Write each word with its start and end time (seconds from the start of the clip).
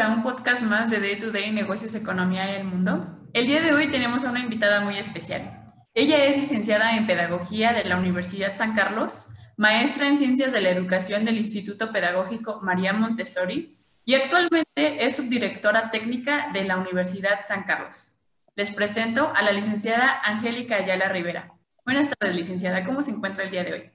a 0.00 0.10
un 0.10 0.22
podcast 0.22 0.62
más 0.62 0.90
de 0.90 1.00
Day 1.00 1.18
to 1.18 1.32
Day 1.32 1.50
Negocios, 1.50 1.94
Economía 1.96 2.48
y 2.52 2.54
el 2.54 2.64
Mundo. 2.64 3.18
El 3.32 3.46
día 3.46 3.60
de 3.60 3.72
hoy 3.72 3.88
tenemos 3.88 4.24
a 4.24 4.30
una 4.30 4.38
invitada 4.38 4.80
muy 4.80 4.96
especial. 4.96 5.64
Ella 5.92 6.24
es 6.26 6.36
licenciada 6.36 6.96
en 6.96 7.08
Pedagogía 7.08 7.72
de 7.72 7.84
la 7.84 7.98
Universidad 7.98 8.54
San 8.54 8.76
Carlos, 8.76 9.30
maestra 9.56 10.06
en 10.06 10.16
Ciencias 10.16 10.52
de 10.52 10.60
la 10.60 10.70
Educación 10.70 11.24
del 11.24 11.38
Instituto 11.38 11.90
Pedagógico 11.90 12.60
María 12.62 12.92
Montessori 12.92 13.74
y 14.04 14.14
actualmente 14.14 14.66
es 14.76 15.16
subdirectora 15.16 15.90
técnica 15.90 16.50
de 16.52 16.64
la 16.64 16.76
Universidad 16.76 17.40
San 17.46 17.64
Carlos. 17.64 18.20
Les 18.54 18.70
presento 18.70 19.32
a 19.34 19.42
la 19.42 19.50
licenciada 19.50 20.20
Angélica 20.22 20.76
Ayala 20.76 21.08
Rivera. 21.08 21.54
Buenas 21.84 22.10
tardes, 22.10 22.36
licenciada. 22.36 22.84
¿Cómo 22.84 23.02
se 23.02 23.10
encuentra 23.10 23.42
el 23.42 23.50
día 23.50 23.64
de 23.64 23.72
hoy? 23.72 23.90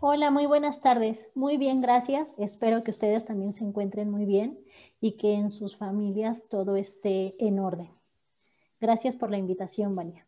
Hola, 0.00 0.30
muy 0.30 0.46
buenas 0.46 0.80
tardes. 0.80 1.28
Muy 1.34 1.56
bien, 1.56 1.80
gracias. 1.80 2.32
Espero 2.38 2.84
que 2.84 2.92
ustedes 2.92 3.24
también 3.24 3.52
se 3.52 3.64
encuentren 3.64 4.08
muy 4.08 4.26
bien 4.26 4.56
y 5.00 5.16
que 5.16 5.34
en 5.34 5.50
sus 5.50 5.76
familias 5.76 6.48
todo 6.48 6.76
esté 6.76 7.34
en 7.44 7.58
orden. 7.58 7.90
Gracias 8.80 9.16
por 9.16 9.28
la 9.32 9.38
invitación, 9.38 9.96
Vania. 9.96 10.24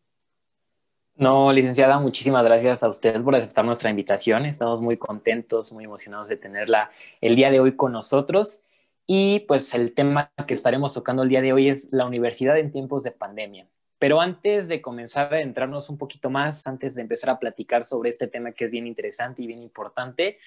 No, 1.15 1.53
licenciada, 1.53 1.99
muchísimas 1.99 2.43
gracias 2.43 2.83
a 2.83 2.89
usted 2.89 3.21
por 3.23 3.33
aceptar 3.33 3.63
nuestra 3.63 3.89
invitación. 3.89 4.45
Estamos 4.45 4.81
muy 4.81 4.97
contentos, 4.97 5.71
muy 5.71 5.85
emocionados 5.85 6.27
de 6.27 6.35
tenerla 6.35 6.91
el 7.21 7.37
día 7.37 7.49
de 7.49 7.61
hoy 7.61 7.77
con 7.77 7.93
nosotros. 7.93 8.63
Y 9.07 9.39
pues 9.41 9.73
el 9.73 9.93
tema 9.93 10.33
que 10.47 10.53
estaremos 10.53 10.93
tocando 10.93 11.23
el 11.23 11.29
día 11.29 11.41
de 11.41 11.53
hoy 11.53 11.69
es 11.69 11.87
la 11.93 12.05
universidad 12.05 12.57
en 12.57 12.73
tiempos 12.73 13.03
de 13.03 13.11
pandemia. 13.11 13.69
Pero 14.01 14.19
antes 14.19 14.67
de 14.67 14.81
comenzar 14.81 15.31
a 15.31 15.35
adentrarnos 15.35 15.87
un 15.91 15.97
poquito 15.99 16.31
más, 16.31 16.65
antes 16.65 16.95
de 16.95 17.03
empezar 17.03 17.29
a 17.29 17.37
platicar 17.37 17.85
sobre 17.85 18.09
este 18.09 18.25
tema 18.25 18.51
que 18.51 18.65
es 18.65 18.71
bien 18.71 18.87
interesante 18.87 19.43
y 19.43 19.45
bien 19.45 19.61
importante, 19.61 20.39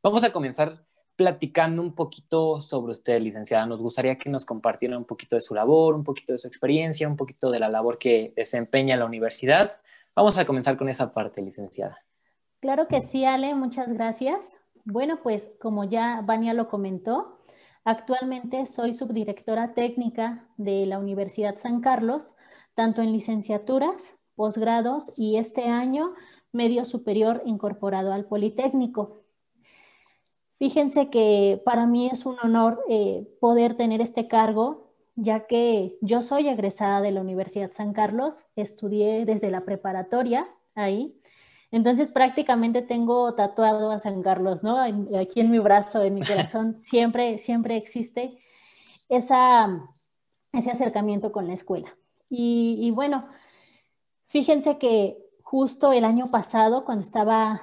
vamos 0.00 0.22
a 0.22 0.32
comenzar 0.32 0.84
platicando 1.16 1.82
un 1.82 1.96
poquito 1.96 2.60
sobre 2.60 2.92
usted, 2.92 3.20
licenciada. 3.20 3.66
Nos 3.66 3.82
gustaría 3.82 4.16
que 4.16 4.30
nos 4.30 4.46
compartiera 4.46 4.96
un 4.96 5.04
poquito 5.04 5.34
de 5.34 5.42
su 5.42 5.52
labor, 5.52 5.96
un 5.96 6.04
poquito 6.04 6.32
de 6.32 6.38
su 6.38 6.46
experiencia, 6.46 7.08
un 7.08 7.16
poquito 7.16 7.50
de 7.50 7.58
la 7.58 7.68
labor 7.68 7.98
que 7.98 8.32
desempeña 8.36 8.96
la 8.96 9.06
universidad. 9.06 9.80
Vamos 10.14 10.38
a 10.38 10.44
comenzar 10.44 10.76
con 10.76 10.88
esa 10.88 11.12
parte, 11.12 11.42
licenciada. 11.42 11.98
Claro 12.60 12.86
que 12.86 13.00
sí, 13.00 13.24
Ale, 13.24 13.56
muchas 13.56 13.92
gracias. 13.92 14.58
Bueno, 14.84 15.18
pues 15.24 15.50
como 15.60 15.82
ya 15.82 16.22
Vania 16.24 16.54
lo 16.54 16.68
comentó, 16.68 17.40
actualmente 17.82 18.64
soy 18.66 18.94
subdirectora 18.94 19.74
técnica 19.74 20.46
de 20.56 20.86
la 20.86 21.00
Universidad 21.00 21.56
San 21.56 21.80
Carlos, 21.80 22.36
tanto 22.74 23.02
en 23.02 23.12
licenciaturas, 23.12 24.16
posgrados 24.34 25.12
y 25.16 25.36
este 25.36 25.64
año 25.64 26.14
medio 26.52 26.84
superior 26.84 27.42
incorporado 27.46 28.12
al 28.12 28.26
Politécnico. 28.26 29.22
Fíjense 30.58 31.10
que 31.10 31.60
para 31.64 31.86
mí 31.86 32.08
es 32.08 32.24
un 32.24 32.36
honor 32.42 32.84
eh, 32.88 33.26
poder 33.40 33.74
tener 33.76 34.00
este 34.00 34.28
cargo, 34.28 34.92
ya 35.16 35.46
que 35.46 35.98
yo 36.00 36.22
soy 36.22 36.48
egresada 36.48 37.00
de 37.00 37.10
la 37.10 37.20
Universidad 37.20 37.72
San 37.72 37.92
Carlos, 37.92 38.44
estudié 38.54 39.24
desde 39.24 39.50
la 39.50 39.64
preparatoria 39.64 40.46
ahí, 40.74 41.18
entonces 41.72 42.08
prácticamente 42.08 42.82
tengo 42.82 43.34
tatuado 43.34 43.90
a 43.90 43.98
San 43.98 44.22
Carlos, 44.22 44.62
¿no? 44.62 44.78
Aquí 45.18 45.40
en 45.40 45.50
mi 45.50 45.58
brazo, 45.58 46.02
en 46.02 46.14
mi 46.14 46.22
corazón, 46.26 46.78
siempre, 46.78 47.38
siempre 47.38 47.76
existe 47.76 48.38
esa, 49.08 49.88
ese 50.52 50.70
acercamiento 50.70 51.32
con 51.32 51.48
la 51.48 51.54
escuela. 51.54 51.96
Y, 52.34 52.90
bueno, 52.92 53.28
fíjense 54.28 54.78
que 54.78 55.22
justo 55.42 55.92
el 55.92 56.06
año 56.06 56.30
pasado, 56.30 56.86
cuando 56.86 57.04
estaba, 57.04 57.60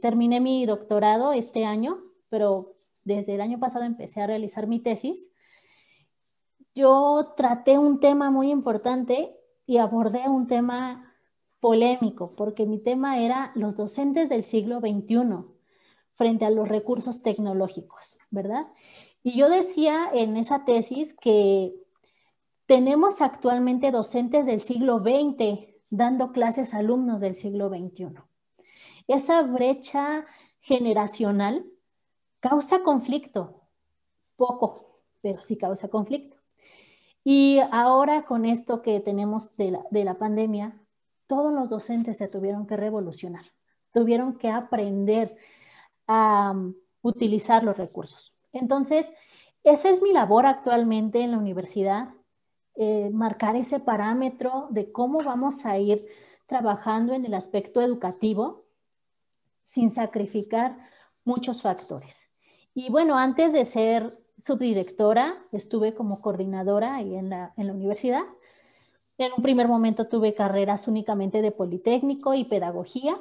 terminé 0.00 0.40
mi 0.40 0.66
doctorado 0.66 1.32
este 1.32 1.64
año, 1.64 2.02
pero 2.28 2.74
desde 3.04 3.36
el 3.36 3.40
año 3.40 3.60
pasado 3.60 3.84
empecé 3.84 4.20
a 4.20 4.26
realizar 4.26 4.66
mi 4.66 4.80
tesis, 4.80 5.30
yo 6.74 7.34
traté 7.36 7.78
un 7.78 8.00
tema 8.00 8.32
muy 8.32 8.50
importante 8.50 9.36
y 9.66 9.76
abordé 9.76 10.28
un 10.28 10.48
tema 10.48 11.14
polémico, 11.60 12.34
porque 12.34 12.66
mi 12.66 12.80
tema 12.80 13.20
era 13.20 13.52
los 13.54 13.76
docentes 13.76 14.28
del 14.28 14.42
siglo 14.42 14.80
XXI 14.80 15.44
frente 16.14 16.44
a 16.44 16.50
los 16.50 16.68
recursos 16.68 17.22
tecnológicos, 17.22 18.18
¿verdad? 18.30 18.66
Y 19.22 19.38
yo 19.38 19.48
decía 19.48 20.10
en 20.12 20.36
esa 20.36 20.64
tesis 20.64 21.16
que 21.16 21.76
tenemos 22.66 23.20
actualmente 23.20 23.90
docentes 23.90 24.46
del 24.46 24.60
siglo 24.60 24.98
XX 24.98 25.72
dando 25.90 26.32
clases 26.32 26.74
a 26.74 26.78
alumnos 26.78 27.20
del 27.20 27.36
siglo 27.36 27.68
XXI. 27.68 28.14
Esa 29.08 29.42
brecha 29.42 30.24
generacional 30.60 31.66
causa 32.40 32.82
conflicto, 32.82 33.62
poco, 34.36 35.00
pero 35.20 35.42
sí 35.42 35.56
causa 35.56 35.88
conflicto. 35.88 36.36
Y 37.24 37.60
ahora 37.70 38.24
con 38.24 38.44
esto 38.44 38.82
que 38.82 39.00
tenemos 39.00 39.56
de 39.56 39.72
la, 39.72 39.84
de 39.90 40.04
la 40.04 40.14
pandemia, 40.14 40.80
todos 41.26 41.52
los 41.52 41.70
docentes 41.70 42.18
se 42.18 42.28
tuvieron 42.28 42.66
que 42.66 42.76
revolucionar, 42.76 43.44
tuvieron 43.92 44.36
que 44.36 44.50
aprender 44.50 45.36
a 46.06 46.52
um, 46.52 46.74
utilizar 47.02 47.62
los 47.64 47.76
recursos. 47.76 48.36
Entonces, 48.52 49.12
esa 49.64 49.88
es 49.88 50.02
mi 50.02 50.12
labor 50.12 50.46
actualmente 50.46 51.22
en 51.22 51.30
la 51.30 51.38
universidad, 51.38 52.08
eh, 52.74 53.10
marcar 53.12 53.56
ese 53.56 53.80
parámetro 53.80 54.68
de 54.70 54.90
cómo 54.90 55.22
vamos 55.22 55.66
a 55.66 55.78
ir 55.78 56.06
trabajando 56.46 57.12
en 57.12 57.24
el 57.26 57.34
aspecto 57.34 57.80
educativo 57.80 58.64
sin 59.62 59.90
sacrificar 59.90 60.76
muchos 61.24 61.62
factores. 61.62 62.28
Y 62.74 62.90
bueno, 62.90 63.16
antes 63.18 63.52
de 63.52 63.64
ser 63.64 64.18
subdirectora, 64.38 65.36
estuve 65.52 65.94
como 65.94 66.20
coordinadora 66.20 66.96
ahí 66.96 67.14
en 67.14 67.30
la, 67.30 67.52
en 67.56 67.66
la 67.66 67.74
universidad. 67.74 68.24
En 69.18 69.32
un 69.36 69.42
primer 69.42 69.68
momento 69.68 70.08
tuve 70.08 70.34
carreras 70.34 70.88
únicamente 70.88 71.42
de 71.42 71.52
Politécnico 71.52 72.34
y 72.34 72.44
Pedagogía. 72.44 73.20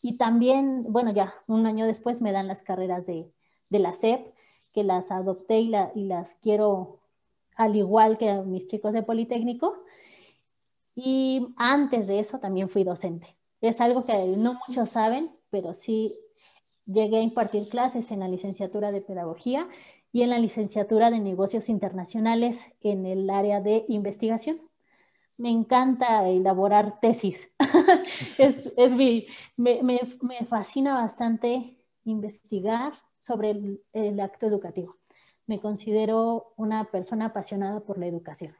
Y 0.00 0.16
también, 0.16 0.84
bueno, 0.88 1.12
ya 1.12 1.34
un 1.48 1.66
año 1.66 1.86
después 1.86 2.22
me 2.22 2.32
dan 2.32 2.46
las 2.46 2.62
carreras 2.62 3.06
de, 3.06 3.30
de 3.68 3.78
la 3.78 3.92
SEP, 3.92 4.32
que 4.72 4.84
las 4.84 5.10
adopté 5.10 5.60
y, 5.60 5.72
y 5.94 6.04
las 6.04 6.36
quiero 6.36 7.00
al 7.58 7.76
igual 7.76 8.16
que 8.16 8.32
mis 8.46 8.66
chicos 8.66 8.92
de 8.94 9.02
Politécnico. 9.02 9.82
Y 10.94 11.48
antes 11.56 12.06
de 12.06 12.20
eso 12.20 12.38
también 12.38 12.70
fui 12.70 12.84
docente. 12.84 13.36
Es 13.60 13.80
algo 13.80 14.06
que 14.06 14.26
no 14.36 14.58
muchos 14.66 14.90
saben, 14.90 15.30
pero 15.50 15.74
sí 15.74 16.16
llegué 16.86 17.18
a 17.18 17.22
impartir 17.22 17.68
clases 17.68 18.10
en 18.12 18.20
la 18.20 18.28
licenciatura 18.28 18.92
de 18.92 19.00
Pedagogía 19.02 19.68
y 20.12 20.22
en 20.22 20.30
la 20.30 20.38
licenciatura 20.38 21.10
de 21.10 21.20
Negocios 21.20 21.68
Internacionales 21.68 22.72
en 22.80 23.04
el 23.06 23.28
área 23.28 23.60
de 23.60 23.84
investigación. 23.88 24.60
Me 25.36 25.50
encanta 25.50 26.28
elaborar 26.28 27.00
tesis. 27.00 27.52
es, 28.38 28.72
me, 29.56 29.82
me, 29.82 30.46
fascina 30.48 30.94
bastante 30.94 31.76
investigar 32.04 32.94
sobre 33.18 33.80
el 33.92 34.20
acto 34.20 34.46
educativo 34.46 34.98
me 35.48 35.60
considero 35.60 36.52
una 36.56 36.84
persona 36.84 37.26
apasionada 37.26 37.80
por 37.80 37.98
la 37.98 38.06
educación. 38.06 38.54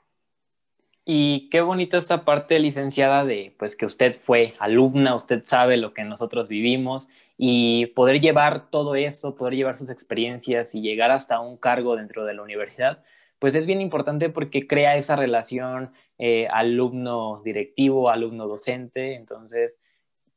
Y 1.04 1.48
qué 1.50 1.60
bonita 1.60 1.96
esta 1.96 2.24
parte, 2.24 2.58
licenciada, 2.58 3.24
de 3.24 3.54
pues 3.58 3.76
que 3.76 3.86
usted 3.86 4.14
fue 4.14 4.52
alumna, 4.58 5.14
usted 5.14 5.42
sabe 5.42 5.76
lo 5.76 5.94
que 5.94 6.04
nosotros 6.04 6.48
vivimos 6.48 7.08
y 7.38 7.86
poder 7.86 8.20
llevar 8.20 8.70
todo 8.70 8.94
eso, 8.94 9.34
poder 9.34 9.54
llevar 9.54 9.76
sus 9.76 9.88
experiencias 9.88 10.74
y 10.74 10.82
llegar 10.82 11.10
hasta 11.10 11.40
un 11.40 11.56
cargo 11.56 11.96
dentro 11.96 12.24
de 12.24 12.34
la 12.34 12.42
universidad, 12.42 13.02
pues 13.38 13.54
es 13.54 13.64
bien 13.64 13.80
importante 13.80 14.28
porque 14.28 14.66
crea 14.66 14.96
esa 14.96 15.16
relación 15.16 15.92
eh, 16.18 16.46
alumno-directivo, 16.50 18.10
alumno-docente. 18.10 19.14
Entonces, 19.14 19.78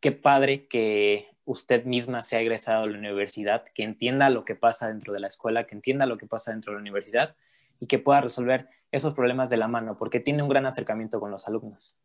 qué 0.02 0.12
padre 0.12 0.68
que 0.68 1.30
usted 1.46 1.86
misma 1.86 2.22
se 2.22 2.36
ha 2.36 2.42
egresado 2.42 2.84
a 2.84 2.88
la 2.88 2.98
universidad, 2.98 3.64
que 3.74 3.84
entienda 3.84 4.30
lo 4.30 4.44
que 4.46 4.56
pasa 4.56 4.88
dentro 4.88 5.14
de 5.14 5.20
la 5.20 5.28
escuela, 5.28 5.66
que 5.66 5.76
entienda 5.76 6.06
lo 6.06 6.18
que 6.18 6.28
pasa 6.28 6.52
dentro 6.52 6.72
de 6.72 6.78
la 6.78 6.82
universidad 6.82 7.36
y 7.80 7.88
que 7.88 8.00
pueda 8.00 8.22
resolver 8.22 8.68
esos 8.92 9.14
problemas 9.14 9.50
de 9.50 9.58
la 9.58 9.68
mano, 9.68 9.98
porque 9.98 10.20
tiene 10.20 10.44
un 10.44 10.50
gran 10.50 10.66
acercamiento 10.66 11.20
con 11.20 11.32
los 11.32 11.48
alumnos. 11.48 11.96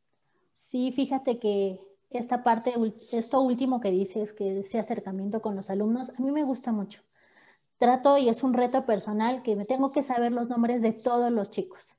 Sí, 0.52 0.92
fíjate 0.92 1.38
que 1.38 1.80
esta 2.10 2.44
parte, 2.44 2.74
esto 3.12 3.40
último 3.40 3.80
que 3.80 3.90
dices, 3.90 4.32
que 4.32 4.60
ese 4.60 4.78
acercamiento 4.78 5.42
con 5.42 5.56
los 5.56 5.70
alumnos, 5.70 6.10
a 6.10 6.22
mí 6.22 6.30
me 6.30 6.44
gusta 6.44 6.72
mucho. 6.72 7.02
Trato 7.78 8.16
y 8.16 8.28
es 8.28 8.42
un 8.42 8.54
reto 8.54 8.86
personal 8.86 9.42
que 9.42 9.56
me 9.56 9.66
tengo 9.66 9.92
que 9.92 10.02
saber 10.02 10.32
los 10.32 10.48
nombres 10.48 10.80
de 10.80 10.92
todos 10.92 11.30
los 11.30 11.50
chicos. 11.50 11.96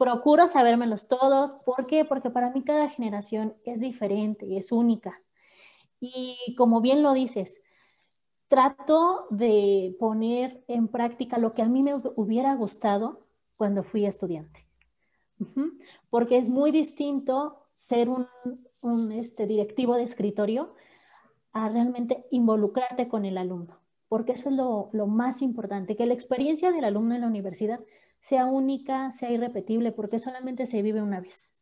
Procuro 0.00 0.46
sabérmelos 0.46 1.08
todos. 1.08 1.56
¿Por 1.66 1.86
qué? 1.86 2.06
Porque 2.06 2.30
para 2.30 2.48
mí 2.48 2.64
cada 2.64 2.88
generación 2.88 3.54
es 3.66 3.80
diferente 3.80 4.46
y 4.46 4.56
es 4.56 4.72
única. 4.72 5.20
Y 6.00 6.54
como 6.56 6.80
bien 6.80 7.02
lo 7.02 7.12
dices, 7.12 7.60
trato 8.48 9.26
de 9.28 9.94
poner 10.00 10.64
en 10.68 10.88
práctica 10.88 11.36
lo 11.36 11.52
que 11.52 11.60
a 11.60 11.68
mí 11.68 11.82
me 11.82 11.96
hubiera 12.16 12.54
gustado 12.54 13.26
cuando 13.56 13.82
fui 13.82 14.06
estudiante. 14.06 14.66
Porque 16.08 16.38
es 16.38 16.48
muy 16.48 16.70
distinto 16.70 17.66
ser 17.74 18.08
un, 18.08 19.12
este, 19.12 19.46
directivo 19.46 19.96
de 19.96 20.04
escritorio 20.04 20.74
a 21.52 21.68
realmente 21.68 22.26
involucrarte 22.30 23.06
con 23.06 23.26
el 23.26 23.36
alumno. 23.36 23.78
porque 24.08 24.32
eso 24.32 24.48
es 24.48 24.56
lo, 24.56 24.88
lo 24.92 25.06
más 25.06 25.42
importante, 25.42 25.94
que 25.94 26.06
la 26.06 26.14
experiencia 26.14 26.72
del 26.72 26.84
alumno 26.84 27.14
en 27.14 27.20
la 27.20 27.26
universidad 27.26 27.80
sea 28.20 28.46
única, 28.46 29.10
sea 29.10 29.30
irrepetible, 29.30 29.92
porque 29.92 30.18
solamente 30.18 30.66
se 30.66 30.82
vive 30.82 31.02
una 31.02 31.20
vez. 31.20 31.54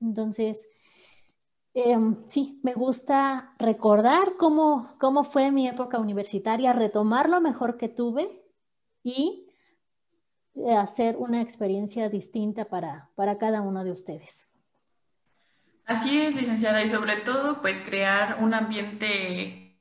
Entonces, 0.00 0.68
em, 1.74 2.26
sí, 2.26 2.60
me 2.62 2.74
gusta 2.74 3.54
recordar 3.58 4.36
cómo, 4.38 4.96
cómo 4.98 5.24
fue 5.24 5.50
mi 5.50 5.68
época 5.68 5.98
universitaria, 5.98 6.72
retomar 6.72 7.28
lo 7.28 7.40
mejor 7.40 7.76
que 7.76 7.88
tuve 7.88 8.42
y 9.02 9.46
eh, 10.54 10.74
hacer 10.74 11.16
una 11.16 11.42
experiencia 11.42 12.08
distinta 12.08 12.66
para, 12.66 13.10
para 13.14 13.38
cada 13.38 13.60
uno 13.60 13.84
de 13.84 13.92
ustedes. 13.92 14.48
Así 15.84 16.18
es, 16.18 16.34
licenciada, 16.34 16.82
y 16.82 16.88
sobre 16.88 17.16
todo, 17.16 17.60
pues 17.60 17.80
crear 17.80 18.42
un 18.42 18.54
ambiente 18.54 19.78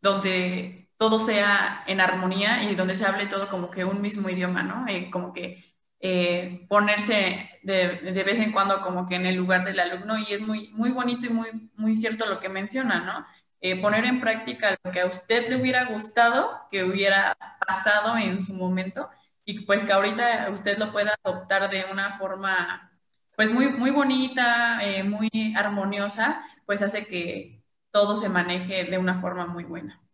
donde 0.00 0.85
todo 0.96 1.20
sea 1.20 1.84
en 1.86 2.00
armonía 2.00 2.62
y 2.64 2.74
donde 2.74 2.94
se 2.94 3.06
hable 3.06 3.26
todo 3.26 3.48
como 3.48 3.70
que 3.70 3.84
un 3.84 4.00
mismo 4.00 4.28
idioma, 4.30 4.62
¿no? 4.62 4.86
Eh, 4.88 5.10
como 5.10 5.32
que 5.32 5.64
eh, 6.00 6.66
ponerse 6.68 7.50
de, 7.62 8.22
vez 8.24 8.38
en 8.38 8.52
cuando 8.52 8.80
como 8.82 9.06
que 9.08 9.16
en 9.16 9.26
el 9.26 9.36
lugar 9.36 9.64
del 9.64 9.80
alumno 9.80 10.18
y 10.18 10.24
es 10.32 10.40
muy, 10.40 10.68
muy 10.72 10.90
bonito 10.90 11.26
y 11.26 11.30
muy, 11.30 11.70
muy 11.76 11.94
cierto 11.94 12.26
lo 12.26 12.40
que 12.40 12.48
menciona, 12.48 13.00
¿no? 13.00 13.26
Eh, 13.60 13.80
poner 13.80 14.04
en 14.04 14.20
práctica 14.20 14.76
lo 14.84 14.92
que 14.92 15.00
a 15.00 15.06
usted 15.06 15.48
le 15.48 15.56
hubiera 15.56 15.84
gustado, 15.86 16.68
que 16.70 16.84
hubiera 16.84 17.36
pasado 17.66 18.16
en 18.16 18.42
su 18.44 18.54
momento 18.54 19.08
y 19.44 19.60
pues 19.60 19.84
que 19.84 19.92
ahorita 19.92 20.50
usted 20.52 20.78
lo 20.78 20.92
pueda 20.92 21.14
adoptar 21.24 21.70
de 21.70 21.86
una 21.90 22.18
forma 22.18 22.92
pues 23.36 23.52
muy, 23.52 23.68
muy 23.68 23.90
bonita, 23.90 24.80
muy 25.04 25.30
armoniosa, 25.56 26.42
pues 26.66 26.82
hace 26.82 27.06
que 27.06 27.62
todo 27.90 28.16
se 28.16 28.28
maneje 28.28 28.84
de 28.84 28.98
una 28.98 29.20
forma 29.20 29.46
muy 29.46 29.64
buena. 29.64 30.05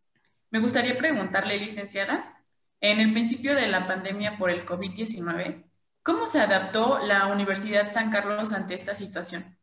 Me 0.53 0.59
gustaría 0.59 0.99
preguntarle, 0.99 1.57
licenciada, 1.57 2.45
en 2.79 3.01
el 3.01 3.11
principio 3.13 3.55
de 3.55 3.69
la 3.69 3.87
pandemia 3.87 4.37
por 4.37 4.51
el 4.51 4.67
COVID-19, 4.67 5.65
¿cómo 6.03 6.27
se 6.27 6.41
adaptó 6.41 6.99
la 6.99 7.29
Universidad 7.29 7.91
San 7.95 8.11
Carlos 8.11 8.53
ante 8.53 8.75
esta 8.75 8.95
situación? 8.95 9.57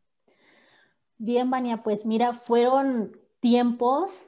Bien, 1.16 1.48
Vania, 1.48 1.84
pues 1.84 2.04
mira, 2.06 2.32
fueron 2.32 3.16
tiempos, 3.38 4.26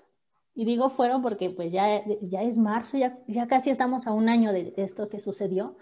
y 0.55 0.65
digo 0.65 0.89
fueron 0.89 1.21
porque 1.21 1.51
pues 1.51 1.73
ya, 1.73 2.05
ya 2.21 2.43
es 2.43 2.57
marzo, 2.57 2.97
ya, 2.97 3.19
ya 3.27 3.49
casi 3.49 3.71
estamos 3.71 4.07
a 4.07 4.13
un 4.13 4.29
año 4.29 4.53
de 4.53 4.73
esto 4.77 5.09
que 5.09 5.19
sucedió, 5.19 5.77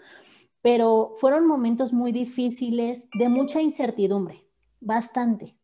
pero 0.63 1.11
fueron 1.19 1.45
momentos 1.45 1.93
muy 1.93 2.11
difíciles, 2.11 3.07
de 3.13 3.29
mucha 3.29 3.61
incertidumbre, 3.61 4.47
bastante. 4.79 5.55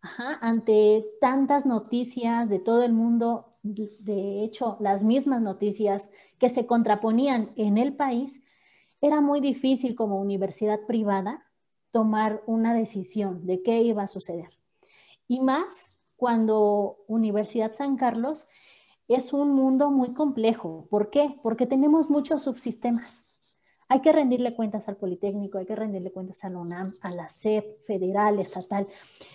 Ajá, 0.00 0.38
ante 0.40 1.04
tantas 1.20 1.66
noticias 1.66 2.48
de 2.48 2.60
todo 2.60 2.82
el 2.82 2.94
mundo, 2.94 3.57
de 3.62 4.42
hecho, 4.44 4.76
las 4.80 5.04
mismas 5.04 5.42
noticias 5.42 6.10
que 6.38 6.48
se 6.48 6.66
contraponían 6.66 7.52
en 7.56 7.76
el 7.78 7.94
país, 7.94 8.42
era 9.00 9.20
muy 9.20 9.40
difícil 9.40 9.94
como 9.94 10.20
universidad 10.20 10.80
privada 10.86 11.44
tomar 11.90 12.42
una 12.46 12.74
decisión 12.74 13.46
de 13.46 13.62
qué 13.62 13.82
iba 13.82 14.02
a 14.02 14.08
suceder. 14.08 14.50
Y 15.28 15.40
más 15.40 15.90
cuando 16.16 16.98
Universidad 17.06 17.72
San 17.72 17.96
Carlos 17.96 18.48
es 19.06 19.32
un 19.32 19.52
mundo 19.52 19.90
muy 19.90 20.12
complejo. 20.12 20.86
¿Por 20.90 21.10
qué? 21.10 21.38
Porque 21.42 21.66
tenemos 21.66 22.10
muchos 22.10 22.42
subsistemas. 22.42 23.24
Hay 23.88 24.00
que 24.00 24.12
rendirle 24.12 24.54
cuentas 24.54 24.86
al 24.88 24.96
Politécnico, 24.96 25.56
hay 25.56 25.64
que 25.64 25.76
rendirle 25.76 26.12
cuentas 26.12 26.44
a 26.44 26.50
la 26.50 26.58
UNAM, 26.58 26.94
a 27.00 27.10
la 27.10 27.28
SEP, 27.28 27.86
federal, 27.86 28.38
estatal. 28.38 28.86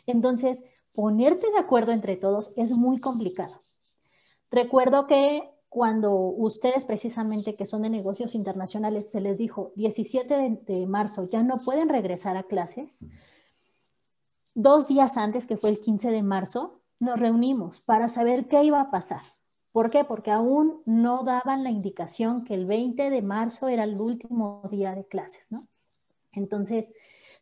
Entonces, 0.05 0.63
ponerte 0.93 1.49
de 1.49 1.57
acuerdo 1.57 1.91
entre 1.91 2.17
todos 2.17 2.53
es 2.55 2.71
muy 2.71 2.99
complicado. 2.99 3.62
Recuerdo 4.53 5.07
que 5.07 5.49
cuando 5.67 6.13
ustedes 6.13 6.85
precisamente 6.85 7.55
que 7.55 7.65
son 7.65 7.81
de 7.81 7.89
negocios 7.89 8.35
internacionales 8.35 9.09
se 9.09 9.19
les 9.19 9.39
dijo 9.39 9.71
17 9.77 10.61
de, 10.63 10.85
marzo 10.85 11.27
ya 11.27 11.41
no 11.41 11.57
pueden 11.57 11.89
regresar 11.89 12.37
a 12.37 12.43
clases, 12.43 13.03
dos 14.53 14.87
días 14.87 15.17
antes, 15.17 15.47
que 15.47 15.57
fue 15.57 15.71
el 15.71 15.79
15 15.79 16.11
de 16.11 16.21
marzo, 16.21 16.81
nos 16.99 17.19
reunimos 17.19 17.81
para 17.81 18.07
saber 18.09 18.47
qué 18.47 18.63
iba 18.63 18.79
a 18.79 18.91
pasar. 18.91 19.23
¿Por 19.71 19.89
qué? 19.89 20.03
Porque 20.03 20.29
aún 20.29 20.83
no 20.85 21.23
daban 21.23 21.63
la 21.63 21.71
indicación 21.71 22.43
que 22.43 22.53
el 22.53 22.67
20 22.67 23.09
de 23.09 23.21
marzo 23.23 23.69
era 23.69 23.85
el 23.85 23.99
último 23.99 24.61
día 24.69 24.93
de 24.93 25.07
clases, 25.07 25.51
¿no? 25.51 25.67
Entonces, 26.31 26.93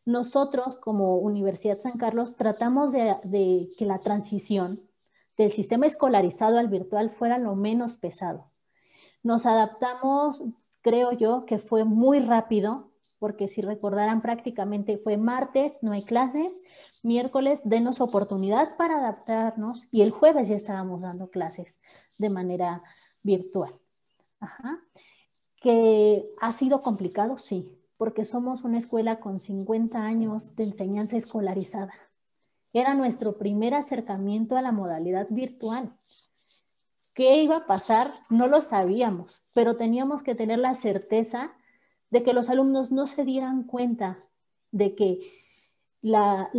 nosotros 0.06 0.78
como 0.78 1.18
Universidad 1.18 1.80
San 1.80 1.98
Carlos 1.98 2.38
tratamos 2.38 2.94
de 2.94 3.70
que 3.78 3.86
la 3.86 4.00
transición 4.00 4.90
del 5.38 5.52
sistema 5.52 5.86
escolarizado 5.86 6.60
al 6.60 6.68
virtual 6.68 7.10
fuera 7.10 7.38
lo 7.38 7.56
menos 7.56 7.98
pesado. 7.98 8.52
Nos 9.24 9.46
adaptamos, 9.46 10.44
creo 10.82 11.12
yo, 11.12 11.46
que 11.46 11.60
fue 11.60 11.84
muy 11.84 12.20
rápido, 12.20 12.92
porque 13.20 13.48
si 13.48 13.62
recordarán 13.62 14.22
prácticamente 14.22 14.98
fue 14.98 15.18
martes, 15.18 15.84
no 15.84 15.92
hay 15.92 16.04
clases, 16.04 16.64
miércoles, 17.04 17.62
denos 17.64 18.02
oportunidad 18.02 18.76
para 18.78 18.98
adaptarnos 18.98 19.88
y 19.92 20.02
el 20.02 20.12
jueves 20.12 20.48
ya 20.48 20.56
estábamos 20.56 21.02
dando 21.02 21.30
clases 21.30 21.82
de 22.18 22.30
manera 22.30 22.82
virtual. 23.22 23.80
Ajá. 24.40 24.80
Que 25.58 26.32
ha 26.40 26.52
sido 26.52 26.82
complicado, 26.82 27.38
sí, 27.38 27.78
porque 27.98 28.26
somos 28.26 28.64
una 28.64 28.80
escuela 28.80 29.20
con 29.20 29.40
50 29.40 30.04
años 30.04 30.56
de 30.56 30.64
enseñanza 30.64 31.16
escolarizada. 31.16 31.94
Era 32.74 32.94
nuestro 32.94 33.38
primer 33.38 33.74
acercamiento 33.74 34.56
a 34.56 34.62
la 34.62 34.72
modalidad 34.72 35.28
virtual. 35.30 35.94
¿Qué 37.14 37.42
iba 37.42 37.58
a 37.58 37.66
pasar? 37.68 38.14
No 38.30 38.48
lo 38.48 38.62
sabíamos, 38.62 39.44
pero 39.54 39.76
teníamos 39.76 40.24
que 40.24 40.36
tener 40.36 40.60
la 40.60 40.74
certeza 40.74 41.52
de 42.10 42.24
que 42.24 42.34
los 42.34 42.50
alumnos 42.50 42.92
no 42.92 43.08
se 43.08 43.26
dieran 43.26 43.64
cuenta 43.64 44.20
de 44.72 44.96
que 44.96 45.20
la, 46.02 46.50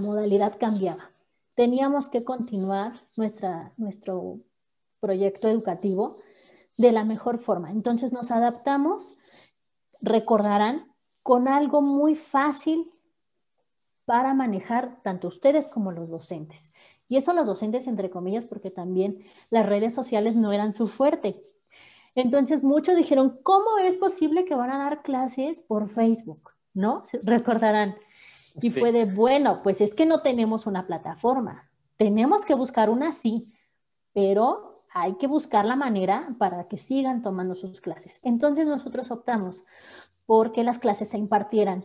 modalidad 0.00 0.58
cambiaba. 0.58 1.10
Teníamos 1.54 2.08
que 2.08 2.24
continuar 2.24 3.02
nuestra, 3.16 3.72
nuestro 3.76 4.40
proyecto 5.00 5.48
educativo 5.48 6.18
de 6.76 6.90
la 6.90 7.04
mejor 7.04 7.38
forma. 7.38 7.70
Entonces 7.70 8.12
nos 8.12 8.30
adaptamos, 8.30 9.16
recordarán, 10.00 10.92
con 11.22 11.48
algo 11.48 11.80
muy 11.80 12.16
fácil 12.16 12.90
para 14.04 14.34
manejar 14.34 15.00
tanto 15.02 15.28
ustedes 15.28 15.68
como 15.68 15.92
los 15.92 16.08
docentes. 16.08 16.72
Y 17.08 17.16
eso 17.16 17.32
los 17.32 17.46
docentes, 17.46 17.86
entre 17.86 18.10
comillas, 18.10 18.46
porque 18.46 18.70
también 18.70 19.24
las 19.50 19.66
redes 19.66 19.94
sociales 19.94 20.36
no 20.36 20.52
eran 20.52 20.72
su 20.72 20.86
fuerte. 20.86 21.42
Entonces 22.14 22.62
muchos 22.62 22.96
dijeron, 22.96 23.38
¿cómo 23.42 23.78
es 23.78 23.94
posible 23.96 24.44
que 24.44 24.54
van 24.54 24.70
a 24.70 24.78
dar 24.78 25.02
clases 25.02 25.60
por 25.60 25.88
Facebook? 25.88 26.50
¿No? 26.72 27.02
Recordarán. 27.22 27.96
Y 28.60 28.70
fue 28.70 28.92
de, 28.92 29.04
bueno, 29.04 29.62
pues 29.62 29.80
es 29.80 29.94
que 29.94 30.06
no 30.06 30.22
tenemos 30.22 30.66
una 30.66 30.86
plataforma. 30.86 31.70
Tenemos 31.96 32.44
que 32.44 32.54
buscar 32.54 32.88
una 32.88 33.12
sí, 33.12 33.52
pero 34.12 34.84
hay 34.92 35.14
que 35.14 35.26
buscar 35.26 35.64
la 35.64 35.74
manera 35.74 36.34
para 36.38 36.68
que 36.68 36.76
sigan 36.76 37.20
tomando 37.20 37.56
sus 37.56 37.80
clases. 37.80 38.20
Entonces 38.22 38.66
nosotros 38.66 39.10
optamos 39.10 39.64
porque 40.24 40.62
las 40.62 40.78
clases 40.78 41.08
se 41.08 41.18
impartieran 41.18 41.84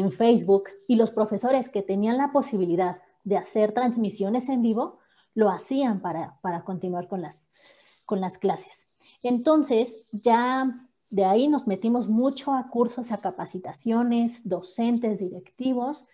en 0.00 0.12
Facebook 0.12 0.64
y 0.88 0.96
los 0.96 1.10
profesores 1.10 1.68
que 1.68 1.82
tenían 1.82 2.16
la 2.16 2.32
posibilidad 2.32 3.00
de 3.24 3.36
hacer 3.36 3.72
transmisiones 3.72 4.48
en 4.48 4.62
vivo 4.62 4.98
lo 5.34 5.50
hacían 5.50 6.00
para, 6.00 6.38
continuar 6.64 7.08
con 7.08 7.22
las, 7.22 7.48
con 8.04 8.20
las 8.20 8.38
clases. 8.38 8.88
Entonces, 9.22 10.04
ya 10.12 10.88
de 11.10 11.24
ahí 11.24 11.48
nos 11.48 11.66
metimos 11.66 12.08
mucho 12.08 12.52
a 12.52 12.68
cursos, 12.68 13.12
a 13.12 13.18
capacitaciones, 13.18 14.48
docentes, 14.48 15.18
directivos, 15.18 16.06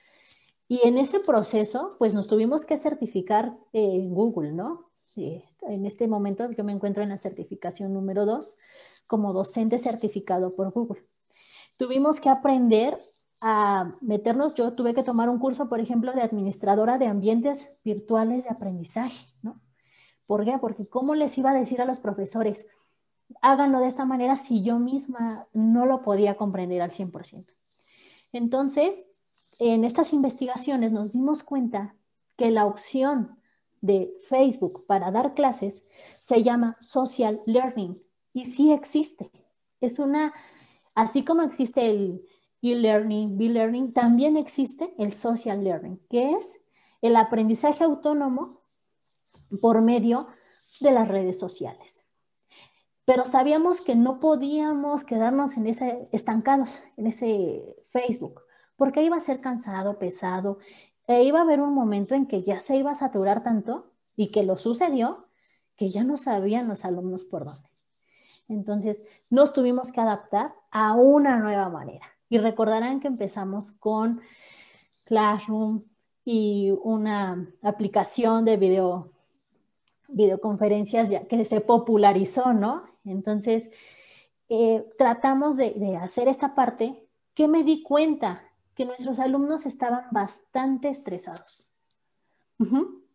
y 0.68 0.86
en 0.86 0.98
ese 0.98 1.18
proceso, 1.18 1.96
pues 1.98 2.14
nos 2.14 2.28
tuvimos 2.28 2.64
que 2.64 2.78
certificar 2.78 3.56
en 3.72 4.14
Google, 4.14 4.52
¿no? 4.52 4.88
en 5.16 5.84
este 5.84 6.08
momento 6.08 6.50
yo 6.52 6.64
me 6.64 6.72
encuentro 6.72 7.02
en 7.02 7.10
la 7.10 7.18
certificación 7.18 7.92
número 7.92 8.24
dos 8.24 8.56
como 9.06 9.32
docente 9.32 9.78
certificado 9.78 10.54
por 10.54 10.70
Google. 10.70 11.04
Tuvimos 11.76 12.20
que 12.20 12.28
aprender 12.28 12.98
a 13.40 13.96
meternos, 14.00 14.54
yo 14.54 14.74
tuve 14.74 14.94
que 14.94 15.02
tomar 15.02 15.28
un 15.28 15.38
curso, 15.38 15.68
por 15.68 15.80
ejemplo, 15.80 16.12
de 16.12 16.22
administradora 16.22 16.98
de 16.98 17.06
ambientes 17.06 17.70
virtuales 17.82 18.44
de 18.44 18.50
aprendizaje, 18.50 19.26
¿no? 19.42 19.60
¿Por 20.26 20.44
qué? 20.44 20.58
Porque 20.60 20.86
¿cómo 20.86 21.14
les 21.14 21.36
iba 21.38 21.50
a 21.50 21.54
decir 21.54 21.80
a 21.80 21.86
los 21.86 22.00
profesores, 22.00 22.66
háganlo 23.40 23.80
de 23.80 23.88
esta 23.88 24.04
manera 24.04 24.36
si 24.36 24.62
yo 24.62 24.78
misma 24.78 25.48
no 25.52 25.86
lo 25.86 26.02
podía 26.02 26.36
comprender 26.36 26.82
al 26.82 26.90
100%? 26.90 27.46
Entonces, 28.32 29.06
en 29.58 29.84
estas 29.84 30.12
investigaciones 30.12 30.92
nos 30.92 31.14
dimos 31.14 31.42
cuenta 31.42 31.96
que 32.36 32.50
la 32.50 32.66
opción 32.66 33.38
de 33.80 34.14
Facebook 34.28 34.84
para 34.86 35.10
dar 35.10 35.34
clases 35.34 35.84
se 36.20 36.42
llama 36.42 36.76
social 36.80 37.40
learning 37.46 38.00
y 38.32 38.44
sí 38.44 38.72
existe. 38.72 39.30
Es 39.80 39.98
una, 39.98 40.32
así 40.94 41.24
como 41.24 41.42
existe 41.42 41.90
el, 41.90 42.22
e-learning, 42.62 43.38
B-learning, 43.38 43.92
también 43.92 44.36
existe 44.36 44.94
el 44.98 45.12
social 45.12 45.64
learning, 45.64 46.00
que 46.10 46.32
es 46.32 46.60
el 47.00 47.16
aprendizaje 47.16 47.84
autónomo 47.84 48.60
por 49.60 49.80
medio 49.82 50.28
de 50.80 50.90
las 50.92 51.08
redes 51.08 51.38
sociales. 51.38 52.04
pero 53.04 53.24
sabíamos 53.24 53.80
que 53.80 53.96
no 53.96 54.20
podíamos 54.20 55.02
quedarnos 55.02 55.56
en 55.56 55.66
ese, 55.66 56.08
estancados 56.12 56.80
en 56.96 57.08
ese 57.08 57.84
Facebook, 57.88 58.42
porque 58.76 59.02
iba 59.02 59.16
a 59.16 59.20
ser 59.20 59.40
cansado, 59.40 59.98
pesado, 59.98 60.58
e 61.08 61.24
iba 61.24 61.40
a 61.40 61.42
haber 61.42 61.60
un 61.60 61.74
momento 61.74 62.14
en 62.14 62.26
que 62.26 62.44
ya 62.44 62.60
se 62.60 62.76
iba 62.76 62.92
a 62.92 62.94
saturar 62.94 63.42
tanto 63.42 63.90
y 64.14 64.30
que 64.30 64.44
lo 64.44 64.56
sucedió 64.56 65.26
que 65.74 65.90
ya 65.90 66.04
no 66.04 66.16
sabían 66.16 66.68
los 66.68 66.84
alumnos 66.84 67.24
por 67.24 67.44
dónde. 67.44 67.68
Entonces, 68.48 69.04
nos 69.28 69.52
tuvimos 69.52 69.90
que 69.90 70.00
adaptar 70.00 70.54
a 70.70 70.92
una 70.92 71.38
nueva 71.38 71.68
manera. 71.68 72.06
Y 72.30 72.38
recordarán 72.38 73.00
que 73.00 73.08
empezamos 73.08 73.72
con 73.72 74.22
Classroom 75.04 75.82
y 76.24 76.72
una 76.82 77.52
aplicación 77.60 78.44
de 78.44 78.56
video, 78.56 79.10
videoconferencias 80.08 81.10
ya 81.10 81.26
que 81.26 81.44
se 81.44 81.60
popularizó, 81.60 82.52
¿no? 82.52 82.84
Entonces, 83.04 83.70
eh, 84.48 84.88
tratamos 84.96 85.56
de, 85.56 85.96
hacer 86.00 86.28
esta 86.28 86.54
parte 86.54 87.04
que 87.34 87.48
me 87.48 87.64
di 87.64 87.82
cuenta 87.82 88.44
que 88.74 88.86
nuestros 88.86 89.18
alumnos 89.18 89.66
estaban 89.66 90.04
bastante 90.12 90.88
estresados. 90.88 91.72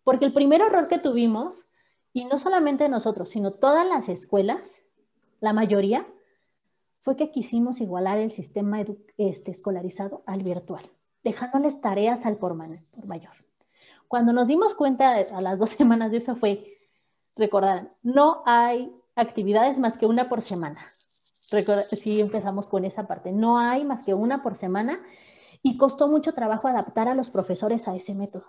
Porque 0.04 0.26
el 0.26 0.34
primer 0.34 0.62
error 0.62 0.88
que 0.88 1.00
tuvimos, 1.00 1.68
y 2.14 2.26
no 2.26 2.38
solamente 2.38 2.90
nosotros, 2.90 3.30
sino 3.30 3.52
todas 3.54 3.88
las 3.88 4.10
escuelas, 4.10 4.82
la 5.40 5.54
mayoría, 5.54 6.08
fue 7.06 7.16
que 7.16 7.30
quisimos 7.30 7.82
igualar 7.82 8.18
el 8.18 8.32
sistema 8.32 8.84
este, 9.20 9.52
escolarizado 9.52 10.24
al 10.26 10.42
virtual, 10.42 10.84
dejándoles 11.24 11.80
tareas 11.80 12.26
al 12.26 12.38
por, 12.38 12.56
mayor. 12.56 13.32
Cuando 14.08 14.34
nos 14.34 14.48
dimos 14.48 14.74
cuenta 14.74 15.12
a 15.16 15.40
las 15.40 15.60
dos 15.60 15.70
semanas 15.82 16.10
de 16.10 16.18
eso 16.18 16.36
fue, 16.36 16.80
recordar, 17.36 17.94
no 18.02 18.42
hay 18.48 18.92
actividades 19.16 19.78
más 19.78 20.00
que 20.00 20.08
una 20.08 20.30
por 20.30 20.42
semana. 20.42 20.96
Si 21.92 22.20
empezamos 22.20 22.68
con 22.68 22.86
esa 22.86 23.06
parte, 23.06 23.32
no 23.32 23.60
hay 23.60 23.86
más 23.86 24.02
que 24.02 24.16
una 24.16 24.42
por 24.42 24.58
semana 24.58 25.00
y 25.62 25.78
costó 25.78 26.08
mucho 26.08 26.34
trabajo 26.34 26.68
adaptar 26.68 27.08
a 27.08 27.14
los 27.14 27.30
profesores 27.30 27.88
a 27.88 27.96
ese 27.96 28.16
método, 28.16 28.48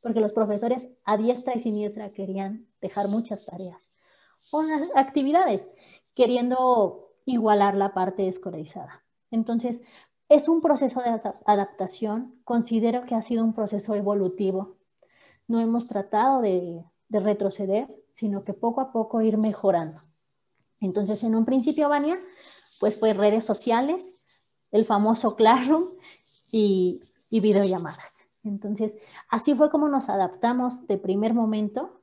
porque 0.00 0.18
los 0.18 0.32
profesores 0.32 0.90
a 1.04 1.16
diestra 1.16 1.54
y 1.54 1.60
siniestra 1.60 2.10
querían 2.10 2.66
dejar 2.80 3.06
muchas 3.06 3.46
tareas 3.46 3.88
o 4.50 4.64
actividades, 4.96 5.70
queriendo 6.16 7.03
igualar 7.24 7.74
la 7.74 7.94
parte 7.94 8.28
escolarizada. 8.28 9.04
Entonces, 9.30 9.82
es 10.28 10.48
un 10.48 10.60
proceso 10.60 11.00
de 11.00 11.20
adaptación, 11.46 12.40
considero 12.44 13.04
que 13.04 13.14
ha 13.14 13.22
sido 13.22 13.44
un 13.44 13.54
proceso 13.54 13.94
evolutivo. 13.94 14.76
No 15.46 15.60
hemos 15.60 15.86
tratado 15.86 16.40
de, 16.40 16.84
de 17.08 17.20
retroceder, 17.20 17.88
sino 18.10 18.44
que 18.44 18.54
poco 18.54 18.80
a 18.80 18.92
poco 18.92 19.20
ir 19.20 19.36
mejorando. 19.36 20.02
Entonces, 20.80 21.22
en 21.24 21.34
un 21.34 21.44
principio, 21.44 21.88
Vania, 21.88 22.18
pues 22.80 22.98
fue 22.98 23.12
redes 23.12 23.44
sociales, 23.44 24.14
el 24.70 24.84
famoso 24.84 25.36
Classroom 25.36 25.90
y, 26.50 27.00
y 27.28 27.40
videollamadas. 27.40 28.28
Entonces, 28.42 28.98
así 29.28 29.54
fue 29.54 29.70
como 29.70 29.88
nos 29.88 30.08
adaptamos 30.08 30.86
de 30.86 30.98
primer 30.98 31.34
momento 31.34 32.00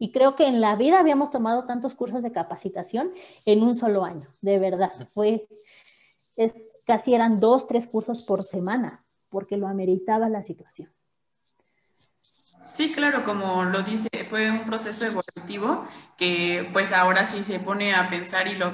y 0.00 0.12
creo 0.12 0.34
que 0.34 0.46
en 0.46 0.62
la 0.62 0.76
vida 0.76 0.98
habíamos 0.98 1.30
tomado 1.30 1.64
tantos 1.64 1.94
cursos 1.94 2.22
de 2.22 2.32
capacitación 2.32 3.12
en 3.44 3.62
un 3.62 3.76
solo 3.76 4.02
año, 4.02 4.28
de 4.40 4.58
verdad. 4.58 4.92
Fue, 5.12 5.46
es, 6.36 6.70
casi 6.86 7.14
eran 7.14 7.38
dos, 7.38 7.68
tres 7.68 7.86
cursos 7.86 8.22
por 8.22 8.42
semana, 8.42 9.04
porque 9.28 9.58
lo 9.58 9.68
ameritaba 9.68 10.30
la 10.30 10.42
situación. 10.42 10.90
Sí, 12.70 12.92
claro, 12.92 13.24
como 13.24 13.64
lo 13.64 13.82
dice, 13.82 14.08
fue 14.30 14.50
un 14.50 14.64
proceso 14.64 15.04
evolutivo 15.04 15.84
que 16.16 16.70
pues 16.72 16.92
ahora 16.92 17.26
sí 17.26 17.44
se 17.44 17.60
pone 17.60 17.94
a 17.94 18.08
pensar 18.08 18.48
y 18.48 18.54
lo, 18.54 18.72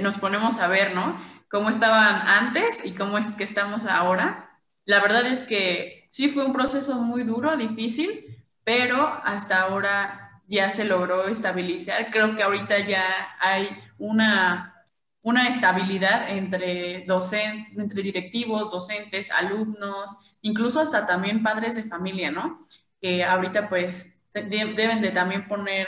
nos 0.00 0.18
ponemos 0.18 0.60
a 0.60 0.68
ver, 0.68 0.94
¿no? 0.94 1.18
Cómo 1.50 1.70
estaban 1.70 2.22
antes 2.28 2.86
y 2.86 2.92
cómo 2.92 3.18
es 3.18 3.26
que 3.26 3.42
estamos 3.42 3.84
ahora. 3.86 4.60
La 4.84 5.02
verdad 5.02 5.26
es 5.26 5.42
que 5.42 6.06
sí 6.12 6.28
fue 6.28 6.44
un 6.44 6.52
proceso 6.52 7.00
muy 7.00 7.24
duro, 7.24 7.56
difícil, 7.56 8.44
pero 8.62 9.02
hasta 9.24 9.62
ahora 9.62 10.27
ya 10.48 10.70
se 10.72 10.84
logró 10.84 11.28
estabilizar. 11.28 12.10
Creo 12.10 12.34
que 12.34 12.42
ahorita 12.42 12.80
ya 12.80 13.04
hay 13.38 13.68
una, 13.98 14.86
una 15.22 15.48
estabilidad 15.48 16.30
entre, 16.30 17.04
docentes, 17.06 17.76
entre 17.78 18.02
directivos, 18.02 18.70
docentes, 18.70 19.30
alumnos, 19.30 20.16
incluso 20.40 20.80
hasta 20.80 21.06
también 21.06 21.42
padres 21.42 21.76
de 21.76 21.84
familia, 21.84 22.30
¿no? 22.30 22.58
Que 23.00 23.24
ahorita 23.24 23.68
pues 23.68 24.18
deben 24.32 25.02
de 25.02 25.10
también 25.10 25.46
poner, 25.46 25.86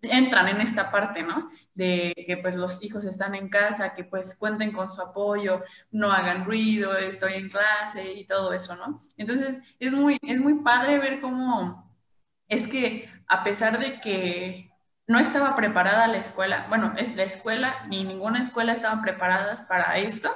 entran 0.00 0.48
en 0.48 0.60
esta 0.62 0.90
parte, 0.90 1.22
¿no? 1.22 1.50
De 1.74 2.14
que 2.26 2.38
pues 2.38 2.56
los 2.56 2.82
hijos 2.82 3.04
están 3.04 3.34
en 3.34 3.50
casa, 3.50 3.94
que 3.94 4.04
pues 4.04 4.36
cuenten 4.36 4.72
con 4.72 4.88
su 4.88 5.02
apoyo, 5.02 5.62
no 5.90 6.10
hagan 6.12 6.46
ruido, 6.46 6.96
estoy 6.96 7.34
en 7.34 7.50
clase 7.50 8.12
y 8.14 8.24
todo 8.26 8.54
eso, 8.54 8.74
¿no? 8.76 9.00
Entonces 9.18 9.60
es 9.78 9.92
muy, 9.92 10.18
es 10.22 10.40
muy 10.40 10.62
padre 10.62 10.98
ver 10.98 11.20
cómo 11.20 11.87
es 12.48 12.68
que 12.68 13.10
a 13.26 13.44
pesar 13.44 13.78
de 13.78 14.00
que 14.00 14.70
no 15.06 15.18
estaba 15.18 15.56
preparada 15.56 16.06
la 16.06 16.18
escuela, 16.18 16.66
bueno, 16.68 16.92
la 17.14 17.22
escuela 17.22 17.86
ni 17.88 18.04
ninguna 18.04 18.40
escuela 18.40 18.72
estaban 18.72 19.02
preparadas 19.02 19.62
para 19.62 19.98
esto, 19.98 20.30